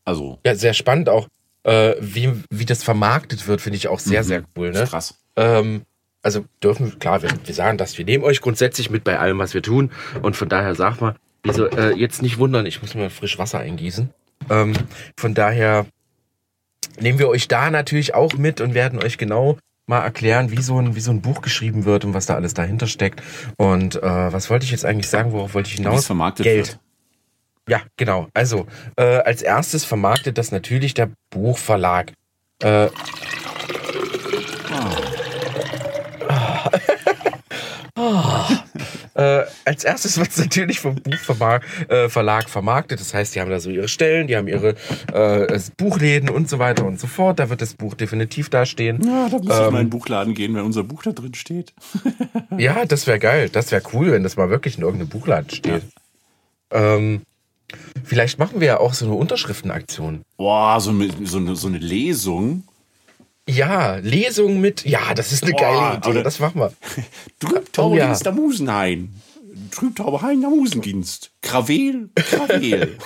Also. 0.04 0.38
Ja, 0.44 0.54
sehr 0.54 0.74
spannend 0.74 1.08
auch, 1.08 1.28
äh, 1.64 1.94
wie, 2.00 2.32
wie 2.50 2.64
das 2.64 2.82
vermarktet 2.82 3.48
wird, 3.48 3.60
finde 3.60 3.76
ich 3.76 3.88
auch 3.88 3.98
sehr, 3.98 4.22
mhm. 4.22 4.26
sehr 4.26 4.44
cool. 4.56 4.70
Ne? 4.70 4.84
Krass. 4.84 5.18
Ähm, 5.36 5.82
also 6.22 6.44
dürfen, 6.62 6.98
klar, 6.98 7.22
wir, 7.22 7.30
wir 7.44 7.54
sagen 7.54 7.78
das, 7.78 7.98
wir 7.98 8.04
nehmen 8.04 8.24
euch 8.24 8.40
grundsätzlich 8.40 8.90
mit 8.90 9.04
bei 9.04 9.18
allem, 9.18 9.38
was 9.38 9.54
wir 9.54 9.62
tun. 9.62 9.90
Und 10.22 10.36
von 10.36 10.48
daher 10.48 10.74
sag 10.74 11.00
mal, 11.00 11.16
wieso, 11.42 11.66
äh, 11.66 11.92
jetzt 11.94 12.22
nicht 12.22 12.38
wundern, 12.38 12.66
ich 12.66 12.82
muss 12.82 12.94
mir 12.94 13.10
frisch 13.10 13.38
Wasser 13.38 13.58
eingießen. 13.58 14.10
Ähm, 14.50 14.72
von 15.16 15.34
daher 15.34 15.86
nehmen 16.98 17.18
wir 17.18 17.28
euch 17.28 17.48
da 17.48 17.70
natürlich 17.70 18.14
auch 18.14 18.34
mit 18.34 18.60
und 18.60 18.74
werden 18.74 19.02
euch 19.02 19.18
genau 19.18 19.58
mal 19.86 20.00
erklären, 20.00 20.50
wie 20.50 20.62
so 20.62 20.80
ein, 20.80 20.96
wie 20.96 21.00
so 21.00 21.10
ein 21.10 21.22
Buch 21.22 21.42
geschrieben 21.42 21.84
wird 21.84 22.04
und 22.04 22.14
was 22.14 22.26
da 22.26 22.34
alles 22.34 22.54
dahinter 22.54 22.86
steckt. 22.86 23.22
Und 23.56 23.96
äh, 23.96 24.32
was 24.32 24.50
wollte 24.50 24.64
ich 24.64 24.70
jetzt 24.72 24.84
eigentlich 24.84 25.08
sagen? 25.08 25.32
Worauf 25.32 25.54
wollte 25.54 25.70
ich 25.70 25.76
hinaus? 25.76 26.06
Vermarktet 26.06 26.44
Geld. 26.44 26.68
Wird. 26.68 26.78
Ja, 27.68 27.82
genau. 27.96 28.28
Also, 28.34 28.66
äh, 28.96 29.18
als 29.18 29.42
erstes 29.42 29.84
vermarktet 29.84 30.38
das 30.38 30.52
natürlich 30.52 30.94
der 30.94 31.10
Buchverlag. 31.30 32.12
Äh, 32.62 32.88
oh. 37.96 38.44
äh, 39.16 39.44
als 39.64 39.84
erstes 39.84 40.18
wird 40.18 40.28
es 40.28 40.36
natürlich 40.36 40.80
vom 40.80 40.96
Buchverlag 40.96 41.62
äh, 41.88 42.08
Verlag 42.08 42.50
vermarktet. 42.50 43.00
Das 43.00 43.14
heißt, 43.14 43.34
die 43.34 43.40
haben 43.40 43.50
da 43.50 43.60
so 43.60 43.70
ihre 43.70 43.88
Stellen, 43.88 44.26
die 44.26 44.36
haben 44.36 44.46
ihre 44.46 44.74
äh, 45.12 45.58
Buchläden 45.76 46.28
und 46.28 46.50
so 46.50 46.58
weiter 46.58 46.84
und 46.84 47.00
so 47.00 47.06
fort. 47.06 47.38
Da 47.38 47.48
wird 47.48 47.62
das 47.62 47.74
Buch 47.74 47.94
definitiv 47.94 48.50
dastehen. 48.50 49.00
Ja, 49.02 49.28
da 49.28 49.38
muss 49.38 49.46
ähm, 49.46 49.48
ich 49.48 49.48
mal 49.48 49.66
in 49.68 49.74
den 49.74 49.80
ähm, 49.80 49.90
Buchladen 49.90 50.34
gehen, 50.34 50.54
wenn 50.54 50.64
unser 50.64 50.84
Buch 50.84 51.02
da 51.02 51.12
drin 51.12 51.34
steht. 51.34 51.72
ja, 52.58 52.84
das 52.84 53.06
wäre 53.06 53.18
geil. 53.18 53.48
Das 53.48 53.72
wäre 53.72 53.82
cool, 53.94 54.12
wenn 54.12 54.22
das 54.22 54.36
mal 54.36 54.50
wirklich 54.50 54.76
in 54.76 54.84
irgendeinem 54.84 55.08
Buchladen 55.08 55.48
steht. 55.48 55.82
Ja. 56.72 56.94
Ähm, 56.94 57.22
vielleicht 58.04 58.38
machen 58.38 58.60
wir 58.60 58.66
ja 58.66 58.80
auch 58.80 58.92
so 58.92 59.06
eine 59.06 59.14
Unterschriftenaktion. 59.14 60.22
Boah, 60.36 60.78
so, 60.80 60.92
so, 61.24 61.54
so 61.54 61.68
eine 61.68 61.78
Lesung. 61.78 62.64
Ja, 63.48 63.96
Lesung 63.96 64.60
mit. 64.60 64.84
Ja, 64.84 65.14
das 65.14 65.32
ist 65.32 65.44
eine 65.44 65.52
Boah, 65.52 65.60
geile 65.60 65.96
Idee. 65.98 66.22
Das 66.22 66.40
machen 66.40 66.60
wir. 66.60 66.72
Trübtauberdienst 67.40 68.22
oh, 68.22 68.28
ja. 68.28 68.32
der 68.32 68.42
Musenhain. 68.42 69.14
Trübtauberhain 69.70 70.40
der 70.40 70.50
Musendienst. 70.50 71.30
Kravel, 71.42 72.10
Kravel. 72.14 72.92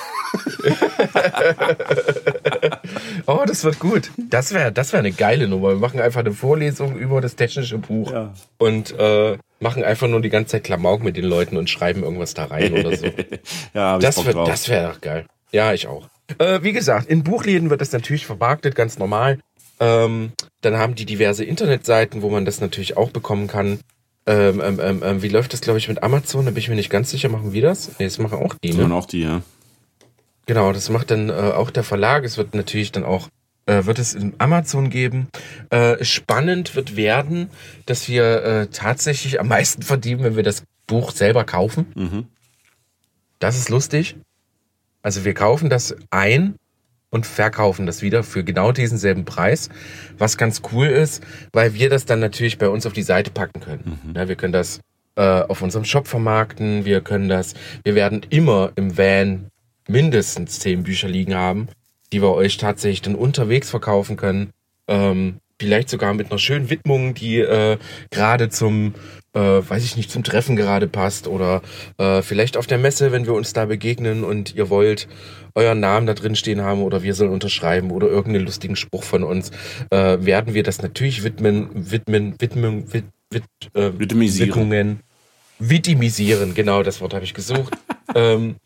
oh, 3.26 3.44
das 3.46 3.64
wird 3.64 3.78
gut. 3.78 4.10
Das 4.16 4.52
wäre 4.52 4.72
das 4.72 4.92
wär 4.92 5.00
eine 5.00 5.12
geile 5.12 5.48
Nummer. 5.48 5.68
Wir 5.68 5.76
machen 5.76 6.00
einfach 6.00 6.20
eine 6.20 6.32
Vorlesung 6.32 6.96
über 6.96 7.20
das 7.20 7.36
technische 7.36 7.78
Buch 7.78 8.12
ja. 8.12 8.32
und 8.58 8.92
äh, 8.98 9.38
machen 9.60 9.84
einfach 9.84 10.08
nur 10.08 10.20
die 10.20 10.30
ganze 10.30 10.52
Zeit 10.52 10.64
Klamauk 10.64 11.02
mit 11.02 11.16
den 11.16 11.24
Leuten 11.24 11.56
und 11.56 11.70
schreiben 11.70 12.02
irgendwas 12.02 12.34
da 12.34 12.46
rein 12.46 12.72
oder 12.72 12.96
so. 12.96 13.06
ja, 13.74 13.98
das, 13.98 14.24
wird, 14.24 14.36
das 14.36 14.68
wäre 14.68 14.92
doch 14.92 15.00
geil. 15.00 15.26
Ja, 15.52 15.72
ich 15.72 15.86
auch. 15.86 16.08
Äh, 16.38 16.62
wie 16.62 16.72
gesagt, 16.72 17.08
in 17.08 17.24
Buchläden 17.24 17.70
wird 17.70 17.80
das 17.80 17.92
natürlich 17.92 18.26
vermarktet, 18.26 18.74
ganz 18.74 18.98
normal. 18.98 19.38
Ähm, 19.80 20.32
dann 20.60 20.76
haben 20.76 20.94
die 20.94 21.06
diverse 21.06 21.44
Internetseiten, 21.44 22.22
wo 22.22 22.30
man 22.30 22.44
das 22.44 22.60
natürlich 22.60 22.96
auch 22.96 23.10
bekommen 23.10 23.46
kann. 23.46 23.80
Ähm, 24.26 24.60
ähm, 24.62 24.80
ähm, 24.82 25.02
ähm 25.04 25.22
wie 25.22 25.28
läuft 25.28 25.52
das, 25.52 25.62
glaube 25.62 25.78
ich, 25.78 25.88
mit 25.88 26.02
Amazon? 26.02 26.44
Da 26.44 26.50
bin 26.50 26.58
ich 26.58 26.68
mir 26.68 26.74
nicht 26.76 26.90
ganz 26.90 27.10
sicher. 27.10 27.28
Machen 27.28 27.52
wir 27.52 27.62
das? 27.62 27.98
Nee, 27.98 28.04
das 28.04 28.18
machen 28.18 28.38
auch 28.38 28.54
die. 28.62 28.68
Das 28.68 28.76
ne? 28.76 28.82
machen 28.84 28.92
auch 28.92 29.06
die, 29.06 29.22
ja. 29.22 29.42
Genau, 30.46 30.72
das 30.72 30.90
macht 30.90 31.10
dann 31.10 31.30
äh, 31.30 31.32
auch 31.32 31.70
der 31.70 31.84
Verlag. 31.84 32.24
Es 32.24 32.36
wird 32.36 32.54
natürlich 32.54 32.92
dann 32.92 33.04
auch 33.04 33.28
äh, 33.66 33.86
wird 33.86 33.98
es 33.98 34.14
in 34.14 34.34
Amazon 34.38 34.90
geben. 34.90 35.28
Äh, 35.70 36.04
spannend 36.04 36.74
wird 36.74 36.96
werden, 36.96 37.50
dass 37.86 38.08
wir 38.08 38.42
äh, 38.42 38.66
tatsächlich 38.66 39.40
am 39.40 39.48
meisten 39.48 39.82
verdienen, 39.82 40.22
wenn 40.22 40.36
wir 40.36 40.42
das 40.42 40.64
Buch 40.86 41.12
selber 41.12 41.44
kaufen. 41.44 41.86
Mhm. 41.94 42.26
Das 43.38 43.56
ist 43.56 43.68
lustig. 43.68 44.16
Also 45.02 45.24
wir 45.24 45.34
kaufen 45.34 45.70
das 45.70 45.96
ein 46.10 46.56
und 47.10 47.26
verkaufen 47.26 47.86
das 47.86 48.02
wieder 48.02 48.22
für 48.22 48.44
genau 48.44 48.72
diesen 48.72 48.98
selben 48.98 49.24
Preis, 49.24 49.68
was 50.16 50.36
ganz 50.36 50.62
cool 50.72 50.86
ist, 50.86 51.22
weil 51.52 51.74
wir 51.74 51.90
das 51.90 52.04
dann 52.06 52.20
natürlich 52.20 52.58
bei 52.58 52.68
uns 52.68 52.86
auf 52.86 52.92
die 52.92 53.02
Seite 53.02 53.30
packen 53.30 53.60
können. 53.60 53.98
Mhm. 54.04 54.14
Ja, 54.14 54.28
wir 54.28 54.36
können 54.36 54.52
das 54.52 54.80
äh, 55.16 55.22
auf 55.22 55.60
unserem 55.62 55.84
Shop 55.84 56.06
vermarkten, 56.06 56.84
wir 56.84 57.00
können 57.00 57.28
das, 57.28 57.54
wir 57.82 57.94
werden 57.94 58.22
immer 58.30 58.72
im 58.76 58.96
Van 58.96 59.50
mindestens 59.88 60.60
zehn 60.60 60.84
Bücher 60.84 61.08
liegen 61.08 61.34
haben, 61.34 61.68
die 62.12 62.22
wir 62.22 62.32
euch 62.32 62.56
tatsächlich 62.56 63.02
dann 63.02 63.16
unterwegs 63.16 63.70
verkaufen 63.70 64.16
können. 64.16 64.50
Ähm, 64.86 65.40
vielleicht 65.60 65.90
sogar 65.90 66.14
mit 66.14 66.30
einer 66.30 66.38
schönen 66.38 66.70
Widmung, 66.70 67.12
die 67.12 67.38
äh, 67.38 67.76
gerade 68.10 68.48
zum 68.48 68.94
äh, 69.34 69.38
weiß 69.38 69.84
ich 69.84 69.96
nicht, 69.96 70.10
zum 70.10 70.24
Treffen 70.24 70.56
gerade 70.56 70.88
passt 70.88 71.28
oder 71.28 71.62
äh, 71.98 72.22
vielleicht 72.22 72.56
auf 72.56 72.66
der 72.66 72.78
Messe, 72.78 73.12
wenn 73.12 73.26
wir 73.26 73.34
uns 73.34 73.52
da 73.52 73.66
begegnen 73.66 74.24
und 74.24 74.56
ihr 74.56 74.70
wollt 74.70 75.06
euren 75.54 75.78
Namen 75.78 76.06
da 76.06 76.14
drin 76.14 76.34
stehen 76.34 76.62
haben 76.62 76.82
oder 76.82 77.02
wir 77.02 77.14
sollen 77.14 77.30
unterschreiben 77.30 77.90
oder 77.90 78.08
irgendeinen 78.08 78.46
lustigen 78.46 78.74
Spruch 78.74 79.04
von 79.04 79.22
uns, 79.22 79.50
äh, 79.90 80.18
werden 80.20 80.54
wir 80.54 80.62
das 80.62 80.82
natürlich 80.82 81.22
widmen, 81.22 81.68
widmen, 81.74 82.34
widmen, 82.40 82.92
wid, 82.92 83.04
wid, 83.30 83.44
äh, 83.74 83.92
Widmungen, 83.98 85.00
vitimisieren, 85.60 86.54
genau, 86.54 86.82
das 86.82 87.00
Wort 87.00 87.14
habe 87.14 87.24
ich 87.24 87.34
gesucht. 87.34 87.76
ähm, 88.16 88.56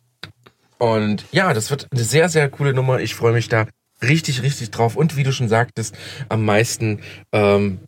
und 0.79 1.25
ja, 1.33 1.53
das 1.53 1.71
wird 1.71 1.89
eine 1.91 2.05
sehr, 2.05 2.29
sehr 2.29 2.49
coole 2.49 2.73
Nummer. 2.73 3.01
Ich 3.01 3.15
freue 3.15 3.33
mich 3.33 3.49
da 3.49 3.67
richtig, 4.03 4.43
richtig 4.43 4.71
drauf. 4.71 4.97
Und 4.97 5.17
wie 5.17 5.23
du 5.23 5.33
schon 5.33 5.49
sagtest, 5.49 5.97
am 6.29 6.45
meisten 6.45 7.01
ähm, 7.33 7.81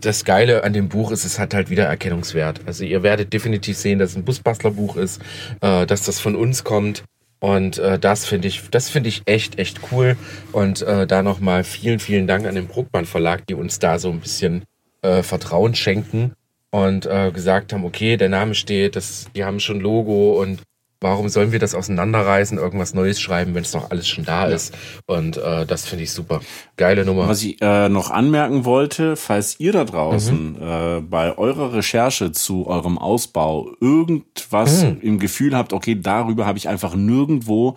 das 0.00 0.24
Geile 0.24 0.64
an 0.64 0.72
dem 0.72 0.88
Buch 0.88 1.10
ist, 1.10 1.24
es 1.24 1.38
hat 1.38 1.54
halt 1.54 1.70
wieder 1.70 1.84
Erkennungswert. 1.84 2.60
Also 2.66 2.84
ihr 2.84 3.02
werdet 3.02 3.32
definitiv 3.32 3.76
sehen, 3.76 3.98
dass 3.98 4.10
es 4.10 4.16
ein 4.16 4.24
Busbastler-Buch 4.24 4.96
ist, 4.96 5.20
äh, 5.60 5.86
dass 5.86 6.02
das 6.02 6.20
von 6.20 6.36
uns 6.36 6.64
kommt. 6.64 7.04
Und 7.38 7.78
äh, 7.78 7.98
das 7.98 8.24
finde 8.24 8.48
ich, 8.48 8.62
das 8.70 8.88
finde 8.88 9.08
ich 9.08 9.22
echt, 9.26 9.58
echt 9.58 9.80
cool. 9.92 10.16
Und 10.52 10.82
äh, 10.82 11.06
da 11.06 11.22
nochmal 11.22 11.64
vielen, 11.64 11.98
vielen 11.98 12.26
Dank 12.26 12.46
an 12.46 12.54
den 12.54 12.66
Bruckmann 12.66 13.04
Verlag, 13.04 13.46
die 13.46 13.54
uns 13.54 13.78
da 13.78 13.98
so 13.98 14.10
ein 14.10 14.20
bisschen 14.20 14.64
äh, 15.02 15.22
Vertrauen 15.22 15.74
schenken 15.74 16.32
und 16.70 17.06
äh, 17.06 17.30
gesagt 17.32 17.72
haben, 17.72 17.84
okay, 17.84 18.16
der 18.16 18.28
Name 18.28 18.54
steht, 18.54 18.96
das, 18.96 19.26
die 19.34 19.44
haben 19.44 19.60
schon 19.60 19.80
Logo 19.80 20.40
und 20.40 20.62
Warum 21.06 21.28
sollen 21.28 21.52
wir 21.52 21.60
das 21.60 21.76
auseinanderreißen, 21.76 22.58
irgendwas 22.58 22.92
Neues 22.92 23.20
schreiben, 23.20 23.54
wenn 23.54 23.62
es 23.62 23.70
doch 23.70 23.90
alles 23.90 24.08
schon 24.08 24.24
da 24.24 24.46
ist? 24.46 24.74
Und 25.06 25.36
äh, 25.36 25.64
das 25.64 25.86
finde 25.86 26.02
ich 26.02 26.10
super. 26.10 26.40
Geile 26.76 27.04
Nummer. 27.04 27.28
Was 27.28 27.44
ich 27.44 27.62
äh, 27.62 27.88
noch 27.88 28.10
anmerken 28.10 28.64
wollte, 28.64 29.14
falls 29.14 29.60
ihr 29.60 29.70
da 29.70 29.84
draußen 29.84 30.54
mhm. 30.54 30.56
äh, 30.60 31.00
bei 31.02 31.38
eurer 31.38 31.74
Recherche 31.74 32.32
zu 32.32 32.66
eurem 32.66 32.98
Ausbau 32.98 33.70
irgendwas 33.80 34.82
mhm. 34.82 34.98
im 35.00 35.18
Gefühl 35.20 35.56
habt, 35.56 35.72
okay, 35.72 35.96
darüber 36.00 36.44
habe 36.44 36.58
ich 36.58 36.68
einfach 36.68 36.96
nirgendwo 36.96 37.76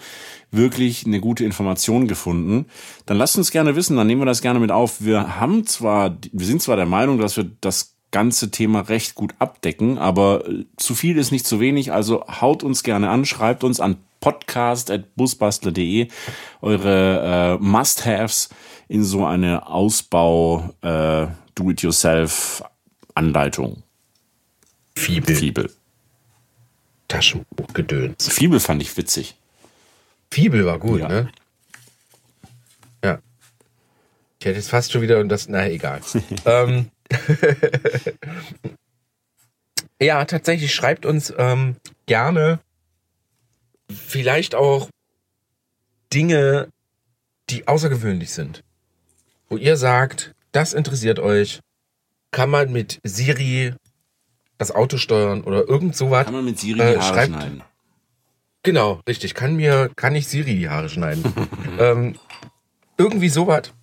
wirklich 0.50 1.06
eine 1.06 1.20
gute 1.20 1.46
Information 1.46 2.08
gefunden, 2.08 2.66
dann 3.06 3.18
lasst 3.18 3.38
uns 3.38 3.52
gerne 3.52 3.76
wissen, 3.76 3.96
dann 3.96 4.08
nehmen 4.08 4.22
wir 4.22 4.26
das 4.26 4.42
gerne 4.42 4.60
mit 4.60 4.72
auf. 4.72 5.02
Wir 5.02 5.40
haben 5.40 5.68
zwar, 5.68 6.18
wir 6.32 6.46
sind 6.48 6.64
zwar 6.64 6.78
der 6.78 6.88
Meinung, 6.88 7.20
dass 7.20 7.38
wir 7.38 7.46
das 7.62 7.99
ganze 8.12 8.52
Thema 8.52 8.82
recht 8.82 9.16
gut 9.16 9.34
abdecken, 9.40 9.98
aber 9.98 10.48
äh, 10.48 10.66
zu 10.78 10.94
viel 10.96 11.18
ist 11.18 11.32
nicht 11.32 11.48
zu 11.48 11.60
wenig, 11.60 11.92
also 11.92 12.24
haut 12.28 12.62
uns 12.64 12.84
gerne 12.84 13.10
an, 13.10 13.26
schreibt 13.26 13.64
uns 13.64 13.80
an 13.80 13.98
podcast.busbastler.de 14.20 16.10
eure 16.62 17.58
äh, 17.60 17.64
Must-Haves 17.64 18.50
in 18.88 19.04
so 19.04 19.26
eine 19.26 19.68
Ausbau 19.68 20.74
äh, 20.82 21.28
Do-it-yourself-Anleitung. 21.56 23.82
Fibel. 24.96 25.36
Fibel. 25.36 25.72
Taschenbuchgedöns. 27.08 28.30
Fibel 28.30 28.60
fand 28.60 28.82
ich 28.82 28.98
witzig. 28.98 29.36
Fibel 30.32 30.66
war 30.66 30.80
gut, 30.80 31.00
ja. 31.00 31.08
ne? 31.08 31.30
Ja. 33.04 33.20
Ich 34.40 34.46
hätte 34.46 34.58
jetzt 34.58 34.70
fast 34.70 34.92
schon 34.92 35.02
wieder 35.02 35.20
und 35.20 35.30
das, 35.30 35.48
na 35.48 35.70
egal. 35.70 36.02
ähm, 36.46 36.92
ja, 40.02 40.26
tatsächlich 40.26 40.74
schreibt 40.74 41.06
uns 41.06 41.34
ähm, 41.38 41.76
gerne 42.06 42.60
vielleicht 43.90 44.56
auch 44.56 44.90
Dinge, 46.14 46.70
die 47.50 47.68
außergewöhnlich 47.68 48.32
sind. 48.32 48.64
Wo 49.50 49.58
ihr 49.58 49.78
sagt, 49.78 50.34
das 50.52 50.74
interessiert 50.74 51.20
euch, 51.20 51.60
kann 52.32 52.50
man 52.50 52.72
mit 52.72 53.00
Siri 53.04 53.74
das 54.58 54.72
Auto 54.72 54.98
steuern 54.98 55.42
oder 55.42 55.68
irgend 55.68 55.96
sowas. 55.96 56.26
Kann 56.26 56.34
man 56.34 56.46
mit 56.46 56.60
Siri 56.60 56.80
äh, 56.80 56.94
die 56.94 57.00
Haare 57.00 57.14
schreibt, 57.14 57.34
schneiden. 57.34 57.64
Genau, 58.64 59.02
richtig. 59.08 59.34
Kann 59.34 59.56
mir, 59.56 59.90
kann 59.96 60.16
ich 60.16 60.28
Siri 60.28 60.56
die 60.56 60.70
Haare 60.70 60.90
schneiden. 60.90 61.24
ähm, 61.80 62.16
irgendwie 62.98 63.30
sowas. 63.30 63.74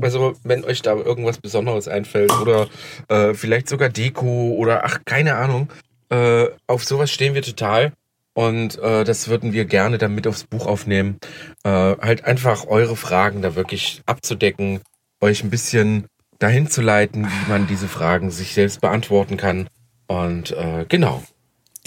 Also, 0.00 0.34
wenn 0.44 0.64
euch 0.64 0.82
da 0.82 0.94
irgendwas 0.94 1.38
Besonderes 1.38 1.88
einfällt 1.88 2.32
oder 2.40 2.68
äh, 3.08 3.34
vielleicht 3.34 3.68
sogar 3.68 3.88
Deko 3.88 4.54
oder 4.56 4.84
ach, 4.84 5.00
keine 5.04 5.36
Ahnung. 5.36 5.68
Äh, 6.10 6.46
auf 6.66 6.84
sowas 6.84 7.10
stehen 7.10 7.34
wir 7.34 7.42
total. 7.42 7.92
Und 8.34 8.78
äh, 8.78 9.04
das 9.04 9.28
würden 9.28 9.52
wir 9.52 9.64
gerne 9.64 9.98
dann 9.98 10.14
mit 10.14 10.26
aufs 10.26 10.44
Buch 10.44 10.66
aufnehmen. 10.66 11.18
Äh, 11.64 11.70
halt 11.70 12.24
einfach 12.24 12.66
eure 12.66 12.96
Fragen 12.96 13.42
da 13.42 13.54
wirklich 13.54 14.02
abzudecken, 14.06 14.80
euch 15.20 15.42
ein 15.42 15.50
bisschen 15.50 16.06
dahin 16.38 16.68
zu 16.68 16.80
leiten, 16.80 17.26
wie 17.26 17.50
man 17.50 17.66
diese 17.66 17.88
Fragen 17.88 18.30
sich 18.30 18.54
selbst 18.54 18.80
beantworten 18.80 19.36
kann. 19.36 19.68
Und 20.06 20.52
äh, 20.52 20.86
genau. 20.88 21.22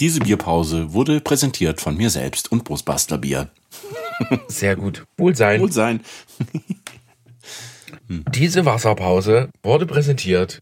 Diese 0.00 0.20
Bierpause 0.20 0.92
wurde 0.92 1.20
präsentiert 1.20 1.80
von 1.80 1.96
mir 1.96 2.10
selbst 2.10 2.50
und 2.50 2.64
Brustbastler 2.64 3.18
Bier. 3.18 3.48
Sehr 4.48 4.76
gut. 4.76 5.04
Wohlsein. 5.16 5.60
Wohlsein. 5.60 6.00
Diese 8.08 8.64
Wasserpause 8.66 9.48
wurde 9.62 9.86
präsentiert 9.86 10.60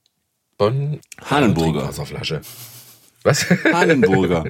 Von 0.58 1.00
Hahnenburger. 1.28 1.88
Wasserflasche. 1.88 2.40
Was? 3.24 3.48
Hahnenburger. 3.50 4.44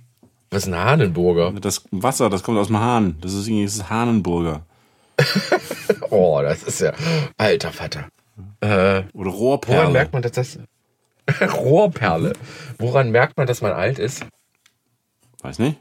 Was 0.50 0.62
ist 0.62 0.72
ein 0.72 0.76
Hahnenburger? 0.78 1.52
Das 1.60 1.82
Wasser, 1.90 2.30
das 2.30 2.42
kommt 2.42 2.58
aus 2.58 2.68
dem 2.68 2.78
Hahn. 2.78 3.16
Das 3.20 3.32
ist 3.32 3.48
irgendwie 3.48 3.64
das 3.64 3.74
ist 3.76 3.90
Hahnenburger. 3.90 4.64
Oh, 6.10 6.40
das 6.40 6.62
ist 6.62 6.80
ja. 6.80 6.92
Alter 7.36 7.72
Vater. 7.72 8.08
Äh, 8.60 8.66
Oder 8.68 9.06
woran 9.12 9.28
Rohrperle. 9.32 9.90
merkt 9.90 10.12
man, 10.12 10.22
dass 10.22 10.32
das. 10.32 10.58
Rohrperle. 11.40 12.32
Woran 12.78 13.10
merkt 13.10 13.36
man, 13.36 13.46
dass 13.46 13.60
man 13.60 13.72
alt 13.72 13.98
ist? 13.98 14.24
Weiß 15.42 15.58
nicht. 15.58 15.78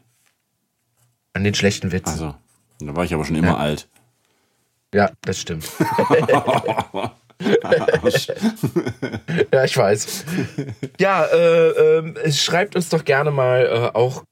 An 1.33 1.43
den 1.43 1.53
schlechten 1.53 1.91
Witzen. 1.91 2.11
Also, 2.11 2.35
da 2.79 2.95
war 2.95 3.03
ich 3.03 3.13
aber 3.13 3.23
schon 3.23 3.35
immer 3.35 3.59
alt. 3.59 3.87
Ja, 4.95 5.11
das 5.23 5.41
stimmt. 5.41 5.69
ja, 9.51 9.65
ich 9.65 9.75
weiß. 9.75 10.25
Ja, 10.97 11.25
äh, 11.25 12.13
es 12.23 12.41
schreibt 12.41 12.77
uns 12.77 12.87
doch 12.87 13.03
gerne 13.03 13.29
mal 13.29 13.65
äh, 13.65 13.91
auch 13.93 14.23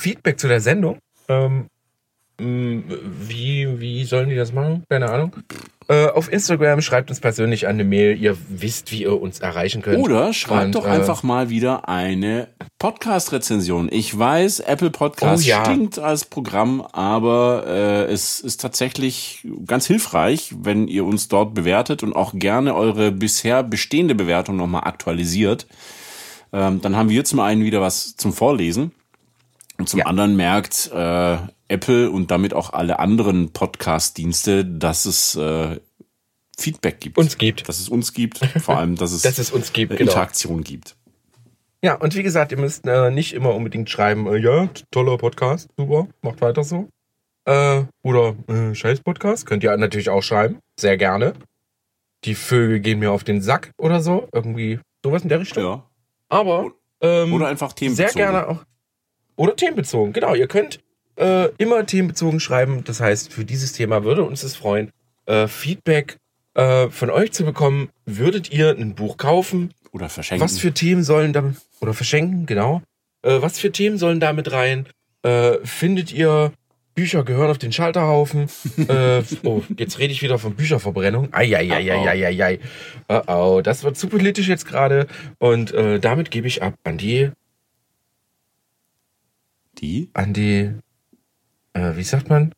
Feedback 0.00 0.38
zu 0.38 0.46
der 0.46 0.60
Sendung. 0.60 1.00
Ähm, 1.28 1.66
wie, 2.38 3.80
wie 3.80 4.04
sollen 4.04 4.28
die 4.28 4.36
das 4.36 4.52
machen? 4.52 4.84
Keine 4.88 5.08
Ahnung. 5.08 5.36
Äh, 5.86 6.06
auf 6.08 6.32
Instagram 6.32 6.80
schreibt 6.80 7.10
uns 7.10 7.20
persönlich 7.20 7.66
eine 7.66 7.84
Mail. 7.84 8.16
Ihr 8.16 8.36
wisst, 8.48 8.90
wie 8.90 9.02
ihr 9.02 9.20
uns 9.20 9.38
erreichen 9.40 9.82
könnt. 9.82 10.02
Oder 10.02 10.32
schreibt 10.32 10.66
Und, 10.66 10.74
doch 10.74 10.86
äh, 10.86 10.90
einfach 10.90 11.22
mal 11.22 11.50
wieder 11.50 11.88
eine 11.88 12.48
Podcast-Rezension. 12.78 13.88
Ich 13.92 14.18
weiß, 14.18 14.60
Apple 14.60 14.90
Podcast 14.90 15.44
Oh 15.44 15.48
ja. 15.48 15.64
stinkt 15.64 15.98
als 15.98 16.24
Programm, 16.24 16.80
aber 16.92 17.64
äh, 17.66 18.04
es 18.12 18.40
ist 18.40 18.62
tatsächlich 18.62 19.46
ganz 19.66 19.86
hilfreich, 19.86 20.54
wenn 20.58 20.88
ihr 20.88 21.04
uns 21.04 21.28
dort 21.28 21.54
bewertet 21.54 22.02
und 22.02 22.16
auch 22.16 22.32
gerne 22.34 22.74
eure 22.74 23.12
bisher 23.12 23.62
bestehende 23.62 24.14
Bewertung 24.14 24.56
nochmal 24.56 24.84
aktualisiert. 24.84 25.66
Ähm, 26.52 26.80
dann 26.80 26.96
haben 26.96 27.10
wir 27.10 27.24
zum 27.24 27.40
einen 27.40 27.62
wieder 27.62 27.80
was 27.80 28.16
zum 28.16 28.32
Vorlesen 28.32 28.92
und 29.78 29.88
zum 29.88 30.00
Ja. 30.00 30.06
anderen 30.06 30.36
merkt 30.36 30.90
äh, 30.92 31.38
Apple 31.68 32.10
und 32.10 32.30
damit 32.30 32.54
auch 32.54 32.72
alle 32.72 32.98
anderen 32.98 33.52
Podcast-Dienste, 33.52 34.64
dass 34.64 35.06
es 35.06 35.34
äh, 35.36 35.80
Feedback 36.58 37.00
gibt. 37.00 37.18
Uns 37.18 37.38
gibt. 37.38 37.68
Dass 37.68 37.80
es 37.80 37.88
uns 37.88 38.12
gibt, 38.12 38.38
vor 38.60 38.76
allem, 38.78 38.96
dass 38.96 39.12
es, 39.12 39.22
Dass 39.22 39.38
es 39.38 39.50
uns 39.50 39.72
gibt, 39.72 39.96
genau. 39.96 40.10
Interaktion 40.10 40.62
gibt. 40.62 40.96
Ja, 41.82 41.94
und 41.96 42.14
wie 42.14 42.22
gesagt, 42.22 42.52
ihr 42.52 42.58
müsst 42.58 42.86
äh, 42.86 43.10
nicht 43.10 43.34
immer 43.34 43.54
unbedingt 43.54 43.90
schreiben, 43.90 44.26
äh, 44.26 44.38
ja, 44.38 44.68
toller 44.90 45.18
Podcast, 45.18 45.68
super, 45.76 46.08
macht 46.22 46.40
weiter 46.40 46.64
so. 46.64 46.88
Äh, 47.46 47.82
oder 48.02 48.34
äh, 48.48 48.74
scheiß 48.74 49.00
Podcast, 49.00 49.44
könnt 49.44 49.62
ihr 49.64 49.76
natürlich 49.76 50.08
auch 50.08 50.22
schreiben, 50.22 50.60
sehr 50.80 50.96
gerne. 50.96 51.34
Die 52.24 52.34
Vögel 52.34 52.80
gehen 52.80 53.00
mir 53.00 53.12
auf 53.12 53.22
den 53.24 53.42
Sack 53.42 53.72
oder 53.76 54.00
so, 54.00 54.28
irgendwie 54.32 54.78
sowas 55.04 55.22
in 55.24 55.28
der 55.28 55.40
Richtung. 55.40 55.62
Ja. 55.62 55.90
Aber 56.30 56.70
ähm, 57.02 57.34
Oder 57.34 57.48
einfach 57.48 57.74
Themen. 57.74 57.94
sehr 57.94 58.08
gerne 58.08 58.48
auch. 58.48 58.64
Oder 59.36 59.56
themenbezogen, 59.56 60.12
genau. 60.12 60.34
Ihr 60.34 60.46
könnt 60.46 60.80
äh, 61.16 61.48
immer 61.58 61.86
themenbezogen 61.86 62.40
schreiben. 62.40 62.84
Das 62.84 63.00
heißt, 63.00 63.32
für 63.32 63.44
dieses 63.44 63.72
Thema 63.72 64.04
würde 64.04 64.24
uns 64.24 64.42
es 64.42 64.56
freuen, 64.56 64.90
äh, 65.26 65.48
Feedback 65.48 66.18
äh, 66.54 66.88
von 66.88 67.10
euch 67.10 67.32
zu 67.32 67.44
bekommen. 67.44 67.88
Würdet 68.06 68.50
ihr 68.52 68.70
ein 68.70 68.94
Buch 68.94 69.16
kaufen? 69.16 69.72
Oder 69.92 70.08
verschenken. 70.08 70.44
Was 70.44 70.58
für 70.58 70.72
Themen 70.72 71.04
sollen 71.04 71.32
damit 71.32 71.56
oder 71.80 71.94
verschenken, 71.94 72.46
genau. 72.46 72.82
Äh, 73.22 73.40
was 73.42 73.58
für 73.58 73.70
Themen 73.70 73.98
sollen 73.98 74.20
damit 74.20 74.52
rein? 74.52 74.86
Äh, 75.22 75.58
findet 75.64 76.12
ihr 76.12 76.52
Bücher 76.94 77.24
gehören 77.24 77.50
auf 77.50 77.58
den 77.58 77.72
Schalterhaufen? 77.72 78.48
äh, 78.88 79.22
oh, 79.42 79.62
jetzt 79.76 79.98
rede 79.98 80.12
ich 80.12 80.22
wieder 80.22 80.38
von 80.38 80.54
Bücherverbrennung. 80.54 81.32
Eieieiei. 81.32 82.60
Oh 83.08 83.22
oh, 83.26 83.60
das 83.62 83.82
wird 83.82 83.96
zu 83.96 84.08
politisch 84.08 84.48
jetzt 84.48 84.66
gerade. 84.66 85.06
Und 85.38 85.74
damit 86.00 86.30
gebe 86.30 86.46
ich 86.46 86.62
ab 86.62 86.74
an 86.84 86.98
die, 86.98 87.30
Die? 89.78 90.10
an 90.14 90.32
die, 90.32 90.70
äh, 91.72 91.96
wie 91.96 92.02
sagt 92.02 92.28
man? 92.28 92.54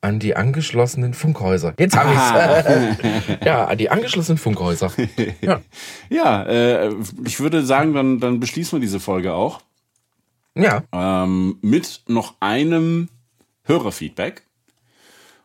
An 0.00 0.18
die 0.18 0.36
angeschlossenen 0.36 1.14
Funkhäuser. 1.14 1.74
Jetzt 1.78 1.96
habe 1.96 2.12
ich's. 2.12 3.38
ja, 3.44 3.64
an 3.64 3.78
die 3.78 3.88
angeschlossenen 3.90 4.38
Funkhäuser. 4.38 4.92
Ja. 5.40 5.62
Ja, 6.10 6.42
äh, 6.44 6.94
ich 7.24 7.40
würde 7.40 7.64
sagen, 7.64 7.94
dann, 7.94 8.20
dann 8.20 8.38
beschließen 8.40 8.76
wir 8.76 8.80
diese 8.80 9.00
Folge 9.00 9.32
auch 9.32 9.62
Ja. 10.54 10.82
ähm, 10.92 11.58
mit 11.62 12.02
noch 12.06 12.34
einem 12.40 13.08
Hörerfeedback. 13.64 14.43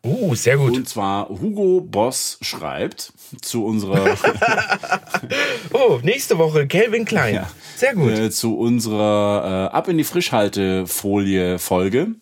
Uh, 0.03 0.33
sehr 0.35 0.57
gut. 0.57 0.75
Und 0.77 0.87
zwar 0.87 1.27
Hugo 1.29 1.81
Boss 1.81 2.37
schreibt 2.41 3.11
zu 3.41 3.65
unserer 3.65 4.15
Oh, 5.73 5.99
nächste 6.03 6.37
Woche 6.37 6.67
Calvin 6.67 7.05
Klein. 7.05 7.35
Ja. 7.35 7.51
Sehr 7.75 7.95
gut. 7.95 8.11
äh, 8.11 8.29
zu 8.31 8.57
unserer 8.57 9.69
äh, 9.71 9.75
Ab 9.75 9.87
in 9.89 9.97
die 9.97 10.03
Frischhaltefolie 10.03 11.59
Folge. 11.59 12.15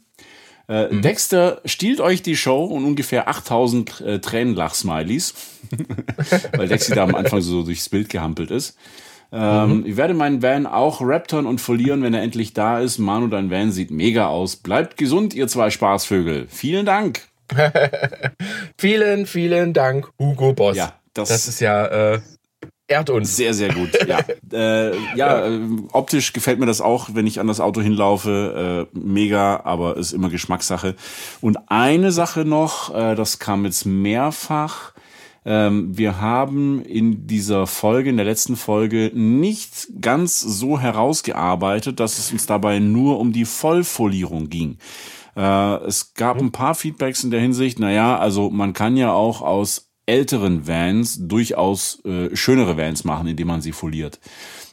Äh, 0.67 0.87
Mhm. 0.93 1.01
Dexter 1.01 1.61
stiehlt 1.65 2.01
euch 2.01 2.21
die 2.23 2.35
Show 2.35 2.65
und 2.65 2.83
ungefähr 2.83 3.29
8000 3.29 4.01
äh, 4.01 4.19
Tränenlach-Smileys, 4.19 5.33
weil 6.57 6.67
Dexter 6.67 6.95
da 6.95 7.03
am 7.03 7.15
Anfang 7.15 7.39
so 7.41 7.63
durchs 7.63 7.87
Bild 7.89 8.09
gehampelt 8.09 8.51
ist. 8.51 8.75
Ähm, 9.31 9.79
Mhm. 9.81 9.85
Ich 9.85 9.95
werde 9.97 10.13
meinen 10.13 10.41
Van 10.41 10.65
auch 10.65 10.99
raptern 11.01 11.45
und 11.45 11.61
folieren, 11.61 12.01
wenn 12.01 12.13
er 12.13 12.21
endlich 12.21 12.53
da 12.53 12.79
ist. 12.79 12.97
Manu, 12.97 13.27
dein 13.27 13.49
Van 13.51 13.71
sieht 13.71 13.91
mega 13.91 14.27
aus. 14.27 14.55
Bleibt 14.57 14.97
gesund, 14.97 15.33
ihr 15.33 15.47
zwei 15.47 15.69
Spaßvögel. 15.69 16.47
Vielen 16.49 16.85
Dank. 16.85 17.21
Vielen, 18.77 19.25
vielen 19.25 19.73
Dank, 19.73 20.09
Hugo 20.19 20.53
Boss. 20.53 20.77
Ja, 20.77 20.93
das- 21.13 21.29
das, 21.29 21.47
ist 21.47 21.59
ja, 21.59 21.85
äh, 21.85 22.19
ehrt 22.87 23.09
uns. 23.09 23.35
Sehr, 23.35 23.53
sehr 23.53 23.73
gut. 23.73 23.89
Ja, 24.07 24.19
äh, 24.53 24.95
ja 25.15 25.47
äh, 25.47 25.59
optisch 25.91 26.33
gefällt 26.33 26.59
mir 26.59 26.65
das 26.65 26.81
auch, 26.81 27.09
wenn 27.13 27.27
ich 27.27 27.39
an 27.39 27.47
das 27.47 27.59
Auto 27.59 27.81
hinlaufe. 27.81 28.87
Äh, 28.93 28.97
mega, 28.97 29.61
aber 29.63 29.97
ist 29.97 30.13
immer 30.13 30.29
Geschmackssache. 30.29 30.95
Und 31.41 31.57
eine 31.67 32.11
Sache 32.11 32.45
noch, 32.45 32.93
äh, 32.95 33.15
das 33.15 33.39
kam 33.39 33.65
jetzt 33.65 33.85
mehrfach. 33.85 34.93
Ähm, 35.45 35.97
wir 35.97 36.19
haben 36.19 36.81
in 36.83 37.25
dieser 37.25 37.67
Folge, 37.67 38.09
in 38.09 38.17
der 38.17 38.25
letzten 38.25 38.57
Folge, 38.57 39.11
nicht 39.13 39.87
ganz 40.01 40.39
so 40.41 40.77
herausgearbeitet, 40.79 41.99
dass 42.01 42.19
es 42.19 42.31
uns 42.31 42.45
dabei 42.45 42.79
nur 42.79 43.19
um 43.19 43.31
die 43.31 43.45
Vollfolierung 43.45 44.49
ging. 44.49 44.77
Äh, 45.37 45.85
es 45.85 46.13
gab 46.15 46.39
ein 46.39 46.51
paar 46.51 46.75
Feedbacks 46.75 47.23
in 47.23 47.31
der 47.31 47.39
Hinsicht, 47.39 47.79
naja, 47.79 48.17
also 48.17 48.49
man 48.49 48.73
kann 48.73 48.97
ja 48.97 49.11
auch 49.11 49.41
aus 49.41 49.91
älteren 50.07 50.67
Vans 50.67 51.19
durchaus 51.27 52.03
äh, 52.05 52.35
schönere 52.35 52.77
Vans 52.77 53.03
machen, 53.03 53.27
indem 53.27 53.47
man 53.47 53.61
sie 53.61 53.73
foliert. 53.73 54.19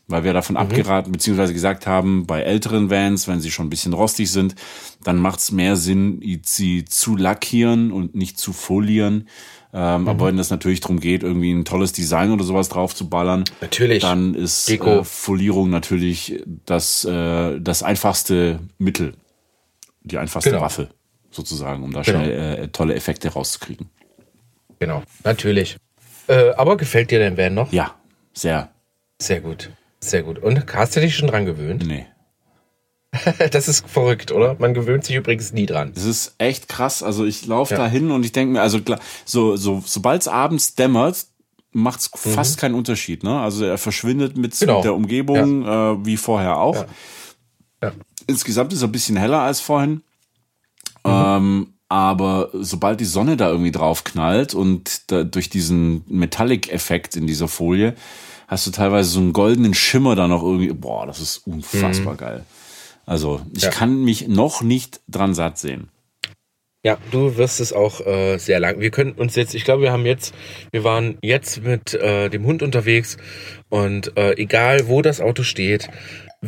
Weil 0.06 0.22
wir 0.22 0.34
davon 0.34 0.56
abgeraten, 0.56 1.12
beziehungsweise 1.12 1.54
gesagt 1.54 1.86
haben, 1.86 2.26
bei 2.26 2.42
älteren 2.42 2.90
Vans, 2.90 3.26
wenn 3.26 3.40
sie 3.40 3.50
schon 3.50 3.66
ein 3.66 3.70
bisschen 3.70 3.94
rostig 3.94 4.30
sind, 4.30 4.54
dann 5.02 5.18
macht 5.18 5.38
es 5.40 5.50
mehr 5.50 5.76
Sinn, 5.76 6.20
sie 6.44 6.84
zu 6.84 7.16
lackieren 7.16 7.90
und 7.90 8.14
nicht 8.14 8.38
zu 8.38 8.52
folieren. 8.52 9.28
Ähm, 9.72 10.06
Aber 10.06 10.26
wenn 10.26 10.38
es 10.38 10.50
natürlich 10.50 10.80
darum 10.80 11.00
geht, 11.00 11.22
irgendwie 11.22 11.52
ein 11.52 11.64
tolles 11.64 11.92
Design 11.92 12.30
oder 12.30 12.44
sowas 12.44 12.68
drauf 12.68 12.94
zu 12.94 13.08
ballern, 13.08 13.44
Natürlich. 13.60 14.02
dann 14.02 14.34
ist 14.34 14.70
äh, 14.70 15.04
Folierung 15.04 15.70
natürlich 15.70 16.42
das, 16.66 17.04
äh, 17.06 17.58
das 17.60 17.82
einfachste 17.82 18.60
Mittel, 18.78 19.14
die 20.04 20.18
einfachste 20.18 20.50
Genau. 20.50 20.62
Waffe 20.62 20.88
sozusagen, 21.30 21.82
um 21.82 21.92
da 21.92 22.02
Genau. 22.02 22.20
schnell 22.20 22.58
äh, 22.64 22.68
tolle 22.68 22.94
Effekte 22.94 23.28
rauszukriegen. 23.32 23.90
Genau, 24.78 25.02
natürlich. 25.24 25.76
Äh, 26.28 26.50
aber 26.52 26.76
gefällt 26.76 27.10
dir 27.10 27.18
dein 27.18 27.36
Van 27.36 27.54
noch? 27.54 27.72
Ja, 27.72 27.94
sehr. 28.32 28.70
Sehr 29.20 29.40
gut. 29.40 29.70
Sehr 30.00 30.22
gut. 30.22 30.38
Und 30.38 30.72
hast 30.74 30.96
du 30.96 31.00
dich 31.00 31.16
schon 31.16 31.28
dran 31.28 31.44
gewöhnt? 31.46 31.84
Nee. 31.86 32.06
Das 33.52 33.68
ist 33.68 33.88
verrückt, 33.88 34.32
oder? 34.32 34.56
Man 34.58 34.74
gewöhnt 34.74 35.04
sich 35.04 35.14
übrigens 35.16 35.52
nie 35.52 35.66
dran. 35.66 35.92
Das 35.94 36.04
ist 36.04 36.34
echt 36.38 36.68
krass. 36.68 37.02
Also 37.02 37.24
ich 37.24 37.46
laufe 37.46 37.74
Ja. 37.74 37.80
da 37.82 37.86
hin 37.88 38.10
und 38.10 38.24
ich 38.24 38.32
denke 38.32 38.54
mir, 38.54 38.60
also 38.60 38.80
klar, 38.80 38.98
so, 39.24 39.56
so, 39.56 39.82
sobald 39.86 40.22
es 40.22 40.28
abends 40.28 40.74
dämmert, 40.74 41.26
macht 41.72 42.00
es 42.00 42.10
fast 42.14 42.58
keinen 42.58 42.74
Unterschied. 42.74 43.22
Ne? 43.22 43.40
Also 43.40 43.64
er 43.64 43.78
verschwindet 43.78 44.36
mit, 44.36 44.54
Mhm. 44.54 44.58
Genau. 44.66 44.82
der 44.82 44.94
Umgebung 44.94 45.64
äh, 45.64 46.04
wie 46.06 46.16
vorher 46.16 46.58
auch. 46.58 46.86
Ja. 47.82 47.92
Insgesamt 48.26 48.72
ist 48.72 48.82
er 48.82 48.88
ein 48.88 48.92
bisschen 48.92 49.16
heller 49.16 49.40
als 49.40 49.60
vorhin. 49.60 50.02
Mhm. 51.04 51.12
Ähm, 51.12 51.66
aber 51.88 52.48
sobald 52.54 52.98
die 53.00 53.04
Sonne 53.04 53.36
da 53.36 53.50
irgendwie 53.50 53.70
drauf 53.70 54.04
knallt 54.04 54.54
und 54.54 55.10
da, 55.12 55.22
durch 55.22 55.50
diesen 55.50 56.02
Metallic-Effekt 56.08 57.14
in 57.14 57.26
dieser 57.26 57.46
Folie, 57.46 57.94
hast 58.48 58.66
du 58.66 58.70
teilweise 58.70 59.10
so 59.10 59.20
einen 59.20 59.32
goldenen 59.32 59.74
Schimmer 59.74 60.16
da 60.16 60.26
noch 60.26 60.42
irgendwie. 60.42 60.72
Boah, 60.72 61.06
das 61.06 61.20
ist 61.20 61.46
unfassbar 61.46 62.16
geil. 62.16 62.44
Also 63.06 63.42
ich 63.52 63.62
Mhm. 63.62 63.66
Ja. 63.66 63.70
kann 63.70 64.02
mich 64.04 64.28
noch 64.28 64.62
nicht 64.62 65.00
dran 65.08 65.34
satt 65.34 65.58
sehen. 65.58 65.88
Ja, 66.82 66.98
du 67.12 67.36
wirst 67.38 67.60
es 67.60 67.72
auch 67.72 68.00
äh, 68.06 68.36
sehr 68.38 68.60
lang. 68.60 68.78
Wir 68.80 68.90
können 68.90 69.12
uns 69.12 69.36
jetzt, 69.36 69.54
ich 69.54 69.64
glaube, 69.64 69.82
wir 69.82 69.92
haben 69.92 70.04
jetzt, 70.04 70.34
wir 70.70 70.84
waren 70.84 71.16
jetzt 71.22 71.62
mit 71.62 71.94
äh, 71.94 72.28
dem 72.28 72.44
Hund 72.44 72.62
unterwegs 72.62 73.16
und 73.70 74.16
äh, 74.18 74.32
egal 74.36 74.86
wo 74.88 75.00
das 75.00 75.22
Auto 75.22 75.44
steht, 75.44 75.88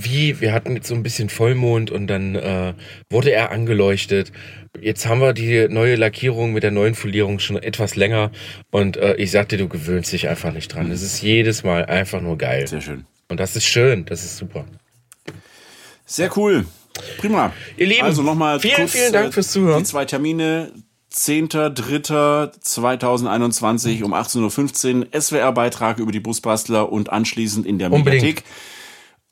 wie, 0.05 0.40
wir 0.40 0.53
hatten 0.53 0.76
jetzt 0.76 0.88
so 0.88 0.94
ein 0.94 1.03
bisschen 1.03 1.28
Vollmond 1.28 1.90
und 1.90 2.07
dann 2.07 2.34
äh, 2.34 2.74
wurde 3.11 3.30
er 3.30 3.51
angeleuchtet. 3.51 4.32
Jetzt 4.80 5.07
haben 5.07 5.20
wir 5.20 5.32
die 5.32 5.68
neue 5.68 5.97
Lackierung 5.97 6.53
mit 6.53 6.62
der 6.62 6.70
neuen 6.70 6.94
Folierung 6.94 7.38
schon 7.38 7.57
etwas 7.57 7.97
länger 7.97 8.30
und 8.70 8.99
äh, 8.99 9.14
ich 9.16 9.30
sagte, 9.30 9.57
du 9.57 9.68
gewöhnst 9.68 10.12
dich 10.12 10.28
einfach 10.28 10.53
nicht 10.53 10.74
dran. 10.74 10.90
Es 10.90 11.01
ist 11.03 11.22
jedes 11.22 11.64
Mal 11.64 11.86
einfach 11.86 12.20
nur 12.20 12.36
geil. 12.36 12.66
Sehr 12.66 12.82
schön. 12.82 13.07
Und 13.28 13.40
das 13.40 13.57
ist 13.57 13.64
schön, 13.64 14.05
das 14.05 14.22
ist 14.22 14.36
super. 14.36 14.66
Sehr 16.05 16.36
cool. 16.36 16.66
Prima. 17.18 17.53
Ihr 17.76 17.86
Lieben, 17.86 18.03
also 18.03 18.22
nochmal 18.22 18.61
vielen, 18.61 18.76
kurz, 18.76 18.92
vielen 18.92 19.12
Dank 19.12 19.28
äh, 19.28 19.32
fürs 19.32 19.51
Zuhören. 19.51 19.78
Die 19.78 19.84
zwei 19.84 20.05
Termine. 20.05 20.70
10.3.2021 21.12 24.05
um 24.05 24.12
18.15 24.12 25.01
Uhr 25.01 25.07
SWR-Beitrag 25.18 25.99
über 25.99 26.12
die 26.12 26.20
Busbastler 26.20 26.92
und 26.92 27.11
anschließend 27.11 27.64
in 27.64 27.78
der 27.78 27.90
Unbedingt. 27.90 28.22
Mediathek. 28.22 28.44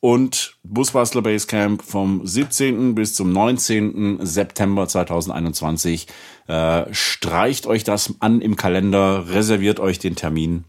Und 0.05 0.57
Busbastler 0.65 1.23
Basecamp 1.23 1.81
vom 1.83 2.27
17. 2.27 2.95
bis 2.95 3.15
zum 3.15 3.33
19. 3.33 4.19
September 4.21 4.87
2021. 4.87 6.09
Äh, 6.47 6.83
streicht 6.91 7.67
euch 7.67 7.85
das 7.85 8.13
an 8.21 8.43
im 8.43 8.55
Kalender, 8.57 9.31
reserviert 9.31 9.81
euch 9.81 9.99
den 9.99 10.15
Termin. 10.15 10.65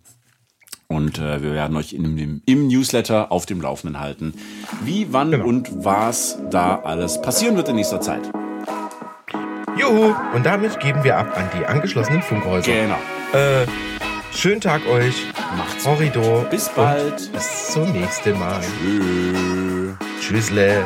Und 0.87 1.17
äh, 1.17 1.43
wir 1.43 1.51
werden 1.51 1.75
euch 1.75 1.91
in 1.91 2.15
dem, 2.15 2.43
im 2.45 2.67
Newsletter 2.67 3.29
auf 3.29 3.45
dem 3.45 3.59
Laufenden 3.59 3.99
halten, 3.99 4.35
wie, 4.85 5.07
wann 5.11 5.31
Genau. 5.31 5.47
und 5.47 5.83
was 5.83 6.39
da 6.49 6.79
alles 6.79 7.21
passieren 7.21 7.57
wird 7.57 7.67
in 7.67 7.75
nächster 7.75 7.99
Zeit. 7.99 8.31
Juhu! 9.77 10.15
Und 10.33 10.45
damit 10.45 10.79
geben 10.79 11.03
wir 11.03 11.17
ab 11.17 11.37
an 11.37 11.49
die 11.59 11.65
angeschlossenen 11.65 12.21
Funkhäuser. 12.21 12.71
Genau. 12.71 12.99
Äh, 13.33 13.65
schönen 14.35 14.61
Tag 14.61 14.85
euch. 14.87 15.27
Macht's 15.57 15.85
Horridor. 15.85 16.45
Bis 16.45 16.69
bald. 16.69 17.31
Bis 17.31 17.71
zum 17.71 17.91
nächsten 17.91 18.37
Mal. 18.37 18.61
Tschö. 18.61 19.93
Tschüssle. 20.19 20.83